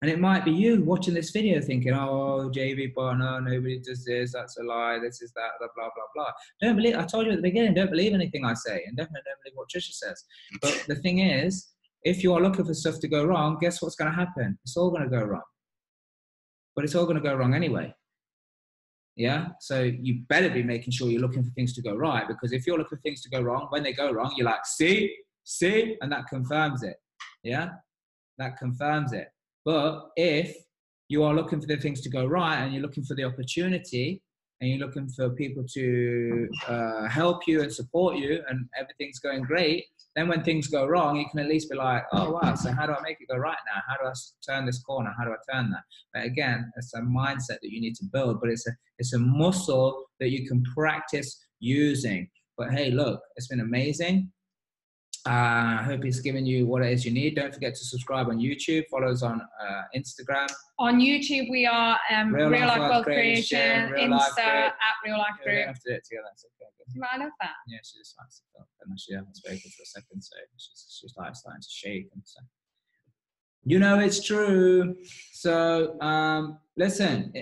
And 0.00 0.10
it 0.10 0.20
might 0.20 0.44
be 0.44 0.52
you 0.52 0.82
watching 0.84 1.14
this 1.14 1.30
video 1.30 1.60
thinking, 1.60 1.92
oh, 1.92 2.50
JV 2.54 2.94
partner, 2.94 3.40
nobody 3.40 3.80
does 3.80 4.04
this, 4.04 4.32
that's 4.32 4.56
a 4.58 4.62
lie, 4.62 4.98
this 5.00 5.20
is 5.20 5.32
that, 5.32 5.50
blah, 5.58 5.68
blah, 5.74 5.88
blah, 5.94 6.04
blah. 6.14 6.32
Don't 6.62 6.76
believe, 6.76 6.96
I 6.96 7.04
told 7.04 7.26
you 7.26 7.32
at 7.32 7.38
the 7.38 7.42
beginning, 7.42 7.74
don't 7.74 7.90
believe 7.90 8.14
anything 8.14 8.44
I 8.44 8.54
say, 8.54 8.84
and 8.86 8.96
definitely 8.96 9.22
don't 9.26 9.42
believe 9.42 9.56
what 9.56 9.68
Trisha 9.68 9.92
says. 9.92 10.24
But 10.62 10.84
the 10.86 10.94
thing 11.02 11.18
is, 11.18 11.72
if 12.04 12.22
you 12.22 12.32
are 12.34 12.40
looking 12.40 12.64
for 12.64 12.74
stuff 12.74 13.00
to 13.00 13.08
go 13.08 13.24
wrong, 13.24 13.58
guess 13.60 13.82
what's 13.82 13.96
going 13.96 14.10
to 14.10 14.16
happen? 14.16 14.56
It's 14.62 14.76
all 14.76 14.90
going 14.90 15.02
to 15.02 15.08
go 15.08 15.24
wrong. 15.24 15.42
But 16.76 16.84
it's 16.84 16.94
all 16.94 17.04
going 17.04 17.16
to 17.16 17.22
go 17.22 17.34
wrong 17.34 17.54
anyway. 17.54 17.92
Yeah. 19.16 19.48
So 19.60 19.82
you 19.82 20.22
better 20.28 20.48
be 20.48 20.62
making 20.62 20.92
sure 20.92 21.10
you're 21.10 21.20
looking 21.20 21.42
for 21.42 21.50
things 21.50 21.74
to 21.74 21.82
go 21.82 21.96
right 21.96 22.28
because 22.28 22.52
if 22.52 22.66
you're 22.66 22.78
looking 22.78 22.98
for 22.98 23.02
things 23.02 23.20
to 23.22 23.30
go 23.30 23.40
wrong, 23.40 23.66
when 23.70 23.82
they 23.82 23.92
go 23.92 24.12
wrong, 24.12 24.32
you're 24.36 24.46
like, 24.46 24.64
see, 24.64 25.12
see, 25.42 25.96
and 26.00 26.12
that 26.12 26.28
confirms 26.28 26.84
it. 26.84 26.94
Yeah. 27.42 27.70
That 28.38 28.56
confirms 28.56 29.12
it. 29.12 29.26
But 29.68 30.12
if 30.16 30.56
you 31.08 31.24
are 31.24 31.34
looking 31.34 31.60
for 31.60 31.66
the 31.66 31.76
things 31.76 32.00
to 32.00 32.08
go 32.08 32.24
right 32.24 32.56
and 32.56 32.72
you're 32.72 32.80
looking 32.80 33.04
for 33.04 33.14
the 33.14 33.24
opportunity 33.24 34.22
and 34.62 34.70
you're 34.70 34.78
looking 34.78 35.10
for 35.10 35.28
people 35.28 35.62
to 35.74 36.48
uh, 36.66 37.06
help 37.06 37.46
you 37.46 37.60
and 37.60 37.70
support 37.70 38.16
you 38.16 38.42
and 38.48 38.66
everything's 38.80 39.18
going 39.18 39.42
great, 39.42 39.84
then 40.16 40.26
when 40.26 40.42
things 40.42 40.68
go 40.68 40.86
wrong, 40.86 41.18
you 41.18 41.26
can 41.30 41.40
at 41.40 41.50
least 41.50 41.68
be 41.68 41.76
like, 41.76 42.04
oh, 42.14 42.30
wow, 42.30 42.54
so 42.54 42.72
how 42.72 42.86
do 42.86 42.94
I 42.94 43.02
make 43.02 43.18
it 43.20 43.28
go 43.30 43.36
right 43.36 43.58
now? 43.66 43.82
How 43.86 44.02
do 44.02 44.08
I 44.08 44.14
turn 44.50 44.64
this 44.64 44.82
corner? 44.82 45.12
How 45.18 45.26
do 45.26 45.32
I 45.32 45.52
turn 45.52 45.70
that? 45.72 45.82
But 46.14 46.24
again, 46.24 46.72
it's 46.78 46.94
a 46.94 47.02
mindset 47.02 47.60
that 47.60 47.70
you 47.70 47.82
need 47.82 47.96
to 47.96 48.06
build, 48.10 48.40
but 48.40 48.48
it's 48.48 48.66
a, 48.66 48.72
it's 48.98 49.12
a 49.12 49.18
muscle 49.18 50.06
that 50.18 50.30
you 50.30 50.48
can 50.48 50.62
practice 50.74 51.44
using. 51.60 52.26
But 52.56 52.72
hey, 52.72 52.90
look, 52.90 53.20
it's 53.36 53.48
been 53.48 53.60
amazing. 53.60 54.32
Uh, 55.28 55.80
I 55.80 55.82
hope 55.84 56.06
it's 56.06 56.20
given 56.20 56.46
you 56.46 56.64
what 56.66 56.82
it 56.82 56.90
is 56.90 57.04
you 57.04 57.10
need. 57.10 57.34
Don't 57.36 57.52
forget 57.52 57.74
to 57.74 57.84
subscribe 57.84 58.28
on 58.28 58.38
YouTube, 58.38 58.84
follow 58.90 59.08
us 59.10 59.22
on 59.22 59.42
uh, 59.42 59.82
Instagram. 59.94 60.48
On 60.78 60.98
YouTube, 60.98 61.50
we 61.50 61.66
are 61.66 61.98
um, 62.10 62.34
Real 62.34 62.48
Real, 62.48 62.60
Life 62.66 62.78
Life 62.78 62.90
Wealth 62.90 63.04
Creation, 63.04 63.90
Creation, 63.90 63.92
Real 64.10 64.18
Insta 64.18 64.34
Group. 64.36 64.72
at 64.72 64.94
Real 65.04 65.18
Life 65.18 65.28
Yeah, 65.44 65.50
we 65.50 65.54
Group. 65.56 65.66
have 65.66 65.80
to 65.82 65.88
do 65.90 65.94
it 65.96 66.04
together. 66.04 66.28
It's 66.32 66.44
okay. 66.46 66.70
good. 66.94 67.02
I 67.12 67.16
love 67.18 67.32
that. 67.42 67.50
Yeah, 67.68 67.78
she 67.84 67.98
just 67.98 68.14
likes 68.18 68.38
to 68.38 68.42
talk, 68.56 68.68
and 68.86 68.98
she 68.98 69.12
hasn't 69.12 69.36
spoken 69.36 69.58
for 69.58 69.82
a 69.82 69.86
second, 69.86 70.22
so 70.22 70.36
she's 70.56 70.98
she's 70.98 71.14
like 71.18 71.36
starting 71.36 71.60
to 71.60 71.68
shake 71.70 72.08
and 72.14 72.22
so. 72.24 72.40
You 73.64 73.78
know 73.80 73.98
it's 73.98 74.24
true. 74.24 74.96
So 75.34 76.00
um, 76.00 76.58
listen, 76.78 77.34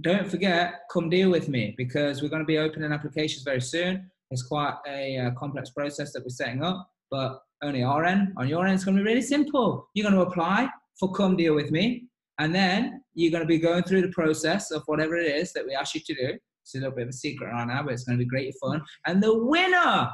don't 0.00 0.28
forget, 0.28 0.80
come 0.90 1.08
deal 1.08 1.30
with 1.30 1.48
me 1.48 1.74
because 1.76 2.22
we're 2.22 2.28
going 2.28 2.42
to 2.42 2.46
be 2.46 2.58
opening 2.58 2.92
applications 2.92 3.44
very 3.44 3.60
soon. 3.60 4.10
It's 4.32 4.42
quite 4.42 4.74
a 4.88 5.18
uh, 5.18 5.30
complex 5.32 5.70
process 5.70 6.12
that 6.12 6.22
we're 6.22 6.30
setting 6.30 6.64
up, 6.64 6.89
but 7.10 7.40
only 7.62 7.82
our 7.82 8.04
end. 8.04 8.32
On 8.36 8.48
your 8.48 8.66
end, 8.66 8.74
it's 8.74 8.84
going 8.84 8.96
to 8.96 9.02
be 9.02 9.08
really 9.08 9.22
simple. 9.22 9.88
You're 9.94 10.10
going 10.10 10.14
to 10.14 10.28
apply 10.28 10.68
for 10.98 11.12
come 11.12 11.36
deal 11.36 11.54
with 11.54 11.70
me, 11.70 12.06
and 12.38 12.54
then 12.54 13.02
you're 13.14 13.30
going 13.30 13.42
to 13.42 13.48
be 13.48 13.58
going 13.58 13.82
through 13.82 14.02
the 14.02 14.12
process 14.12 14.70
of 14.70 14.82
whatever 14.86 15.16
it 15.16 15.34
is 15.34 15.52
that 15.52 15.66
we 15.66 15.74
ask 15.74 15.94
you 15.94 16.00
to 16.00 16.14
do. 16.14 16.38
It's 16.62 16.74
a 16.74 16.78
little 16.78 16.94
bit 16.94 17.04
of 17.04 17.08
a 17.08 17.12
secret 17.12 17.50
right 17.50 17.66
now, 17.66 17.82
but 17.82 17.92
it's 17.92 18.04
going 18.04 18.18
to 18.18 18.24
be 18.24 18.28
great 18.28 18.54
fun. 18.62 18.82
And 19.06 19.22
the 19.22 19.44
winner, 19.44 20.10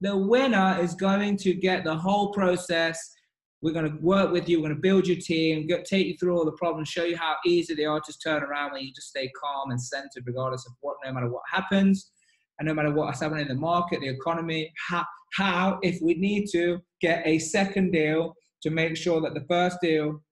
the 0.00 0.16
winner 0.16 0.78
is 0.80 0.94
going 0.94 1.36
to 1.38 1.54
get 1.54 1.84
the 1.84 1.96
whole 1.96 2.32
process. 2.32 2.98
We're 3.62 3.72
going 3.72 3.90
to 3.90 3.98
work 4.02 4.32
with 4.32 4.48
you. 4.48 4.58
We're 4.58 4.68
going 4.68 4.76
to 4.76 4.82
build 4.82 5.06
your 5.06 5.18
team, 5.18 5.68
take 5.84 6.06
you 6.06 6.16
through 6.18 6.36
all 6.36 6.44
the 6.44 6.52
problems, 6.52 6.88
show 6.88 7.04
you 7.04 7.16
how 7.16 7.36
easy 7.46 7.74
they 7.74 7.84
are 7.84 8.00
to 8.00 8.18
turn 8.18 8.42
around 8.42 8.72
when 8.72 8.82
you 8.82 8.92
just 8.92 9.08
stay 9.08 9.30
calm 9.40 9.70
and 9.70 9.80
centered, 9.80 10.24
regardless 10.26 10.66
of 10.66 10.72
what, 10.80 10.96
no 11.04 11.12
matter 11.12 11.30
what 11.30 11.42
happens, 11.50 12.10
and 12.58 12.68
no 12.68 12.74
matter 12.74 12.90
what's 12.90 13.20
happening 13.20 13.42
in 13.42 13.48
the 13.48 13.54
market, 13.54 14.00
the 14.00 14.08
economy. 14.08 14.72
How, 14.88 15.04
how, 15.34 15.78
if 15.82 15.98
we 16.02 16.14
need 16.14 16.46
to, 16.52 16.80
get 17.00 17.22
a 17.26 17.38
second 17.38 17.92
deal 17.92 18.34
to 18.62 18.70
make 18.70 18.96
sure 18.96 19.20
that 19.20 19.34
the 19.34 19.44
first 19.48 19.78
deal 19.82 20.22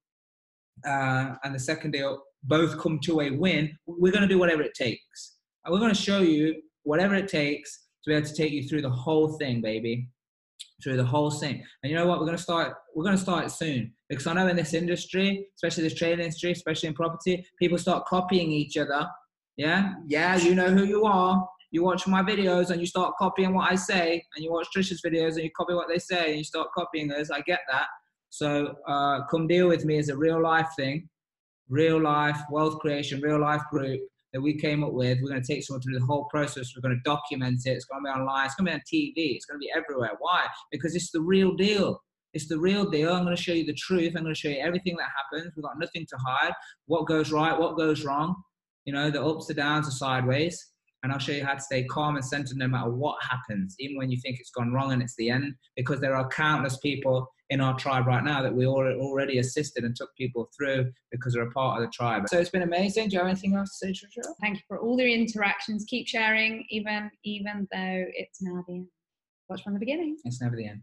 uh, 0.87 1.35
and 1.45 1.55
the 1.55 1.59
second 1.59 1.93
deal 1.93 2.23
both 2.43 2.79
come 2.79 2.99
to 3.05 3.21
a 3.21 3.31
win. 3.31 3.77
We're 3.87 4.13
going 4.13 4.23
to 4.23 4.29
do 4.29 4.39
whatever 4.39 4.63
it 4.63 4.75
takes. 4.75 5.37
And 5.65 5.73
we're 5.73 5.81
going 5.81 5.95
to 5.95 6.01
show 6.01 6.21
you 6.21 6.61
whatever 6.83 7.15
it 7.15 7.29
takes 7.29 7.87
to 8.05 8.11
be 8.11 8.15
able 8.15 8.27
to 8.27 8.35
take 8.35 8.53
you 8.53 8.69
through 8.69 8.83
the 8.83 8.91
whole 8.91 9.39
thing, 9.39 9.61
baby. 9.61 10.09
Through 10.83 10.97
the 10.97 11.05
whole 11.05 11.31
thing. 11.31 11.65
And 11.83 11.91
you 11.91 11.97
know 11.97 12.07
what? 12.07 12.19
We're 12.19 12.27
going 12.27 12.37
to 12.37 12.43
start. 12.43 12.75
We're 12.95 13.05
going 13.05 13.17
to 13.17 13.23
start 13.23 13.51
soon 13.51 13.93
because 14.11 14.27
I 14.27 14.35
know 14.35 14.49
in 14.49 14.57
this 14.57 14.75
industry, 14.75 15.47
especially 15.57 15.85
this 15.85 15.95
trading 15.95 16.25
industry, 16.25 16.53
especially 16.53 16.89
in 16.89 16.95
property, 16.95 17.47
people 17.59 17.79
start 17.79 18.05
copying 18.07 18.51
each 18.51 18.77
other. 18.77 19.07
Yeah, 19.57 19.95
yeah. 20.07 20.37
You 20.37 20.55
know 20.55 20.69
who 20.69 20.85
you 20.85 21.05
are. 21.05 21.49
You 21.75 21.83
watch 21.83 22.07
my 22.07 22.23
videos 22.23 22.71
and 22.71 22.81
you 22.81 22.87
start 22.87 23.17
copying 23.19 23.53
what 23.53 23.69
I 23.69 23.75
say, 23.75 24.23
and 24.37 24.45
you 24.45 24.53
watch 24.53 24.69
Trisha's 24.73 25.03
videos 25.05 25.35
and 25.35 25.43
you 25.43 25.51
copy 25.57 25.75
what 25.75 25.89
they 25.89 25.99
say, 25.99 26.29
and 26.29 26.39
you 26.39 26.45
start 26.45 26.69
copying 26.73 27.11
us. 27.11 27.33
I 27.33 27.41
get 27.41 27.63
that. 27.69 27.87
So 28.31 28.77
uh, 28.87 29.27
come 29.29 29.49
deal 29.49 29.67
with 29.67 29.85
me 29.85 29.99
is 29.99 30.09
a 30.09 30.17
real 30.17 30.41
life 30.41 30.69
thing, 30.77 31.09
real 31.69 32.01
life 32.01 32.41
wealth 32.49 32.79
creation, 32.79 33.21
real 33.21 33.41
life 33.41 33.63
group 33.73 34.01
that 34.33 34.41
we 34.41 34.57
came 34.57 34.85
up 34.85 34.93
with. 34.93 35.19
We're 35.21 35.31
going 35.31 35.43
to 35.43 35.53
take 35.53 35.65
someone 35.65 35.83
through 35.83 35.99
the 35.99 36.07
whole 36.07 36.27
process. 36.27 36.75
We're 36.77 36.89
going 36.89 36.95
to 36.95 37.11
document 37.11 37.63
it. 37.65 37.71
It's 37.71 37.87
going 37.87 38.05
to 38.05 38.09
be 38.09 38.21
online. 38.21 38.47
It's 38.47 38.55
going 38.55 38.67
to 38.67 38.71
be 38.71 38.75
on 38.75 38.81
TV. 38.81 39.35
It's 39.35 39.47
going 39.47 39.61
to 39.61 39.65
be 39.65 39.73
everywhere. 39.77 40.13
Why? 40.21 40.47
Because 40.71 40.95
it's 40.95 41.11
the 41.11 41.23
real 41.23 41.57
deal. 41.57 42.01
It's 42.35 42.47
the 42.47 42.61
real 42.61 42.89
deal. 42.89 43.13
I'm 43.13 43.25
going 43.25 43.35
to 43.35 43.43
show 43.43 43.53
you 43.53 43.67
the 43.67 43.75
truth. 43.75 44.15
I'm 44.15 44.23
going 44.23 44.33
to 44.33 44.41
show 44.41 44.49
you 44.49 44.61
everything 44.61 44.95
that 44.99 45.09
happens. 45.17 45.53
We've 45.57 45.65
got 45.65 45.81
nothing 45.81 46.07
to 46.09 46.17
hide. 46.25 46.53
What 46.87 47.09
goes 47.09 47.33
right, 47.33 47.59
what 47.59 47.77
goes 47.77 48.05
wrong. 48.05 48.37
You 48.85 48.93
know, 48.93 49.11
the 49.11 49.25
ups, 49.25 49.47
the 49.47 49.55
downs, 49.55 49.87
the 49.87 49.93
sideways. 49.93 50.74
And 51.05 51.13
I'll 51.13 51.19
show 51.19 51.33
you 51.33 51.45
how 51.45 51.53
to 51.53 51.61
stay 51.61 51.85
calm 51.85 52.17
and 52.17 52.25
centered 52.25 52.57
no 52.57 52.67
matter 52.67 52.91
what 52.91 53.23
happens, 53.23 53.77
even 53.79 53.99
when 53.99 54.11
you 54.11 54.19
think 54.23 54.41
it's 54.41 54.51
gone 54.51 54.73
wrong 54.73 54.93
and 54.93 55.03
it's 55.03 55.15
the 55.17 55.29
end, 55.29 55.55
because 55.77 56.01
there 56.01 56.17
are 56.17 56.27
countless 56.29 56.79
people 56.79 57.31
in 57.51 57.61
our 57.61 57.77
tribe 57.77 58.07
right 58.07 58.25
now 58.25 58.41
that 58.43 58.55
we 58.55 58.67
already 58.67 58.99
already 58.99 59.39
assisted 59.39 59.85
and 59.85 59.95
took 59.95 60.09
people 60.17 60.49
through 60.57 60.91
because 61.13 61.35
they're 61.35 61.47
a 61.47 61.51
part 61.51 61.79
of 61.79 61.87
the 61.87 61.93
tribe. 61.93 62.27
So 62.29 62.39
it's 62.39 62.49
been 62.49 62.63
amazing. 62.63 63.11
Do 63.11 63.15
you 63.15 63.19
have 63.21 63.29
anything 63.29 63.55
else 63.55 63.79
to 63.79 63.87
say, 63.87 63.93
Trisha? 63.93 64.25
Thank 64.41 64.57
you 64.57 64.63
for 64.67 64.79
all 64.79 64.97
the 64.97 65.13
interactions. 65.13 65.85
Keep 65.87 66.09
sharing, 66.09 66.65
even 66.71 67.11
even 67.23 67.69
though 67.71 68.05
it's 68.15 68.41
now 68.41 68.65
the 68.67 68.75
end. 68.77 68.87
Watch 69.51 69.63
from 69.63 69.75
the 69.75 69.81
beginning. 69.81 70.17
It's 70.25 70.41
never 70.41 70.57
the 70.57 70.67
end. 70.69 70.81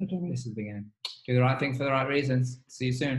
Beginning. 0.00 0.32
This 0.32 0.40
is 0.40 0.46
the 0.46 0.60
beginning. 0.60 0.90
Do 1.24 1.34
the 1.36 1.40
right 1.40 1.60
thing 1.60 1.74
for 1.74 1.84
the 1.84 1.92
right 1.92 2.08
reasons. 2.08 2.60
See 2.66 2.86
you 2.86 2.92
soon. 2.92 3.08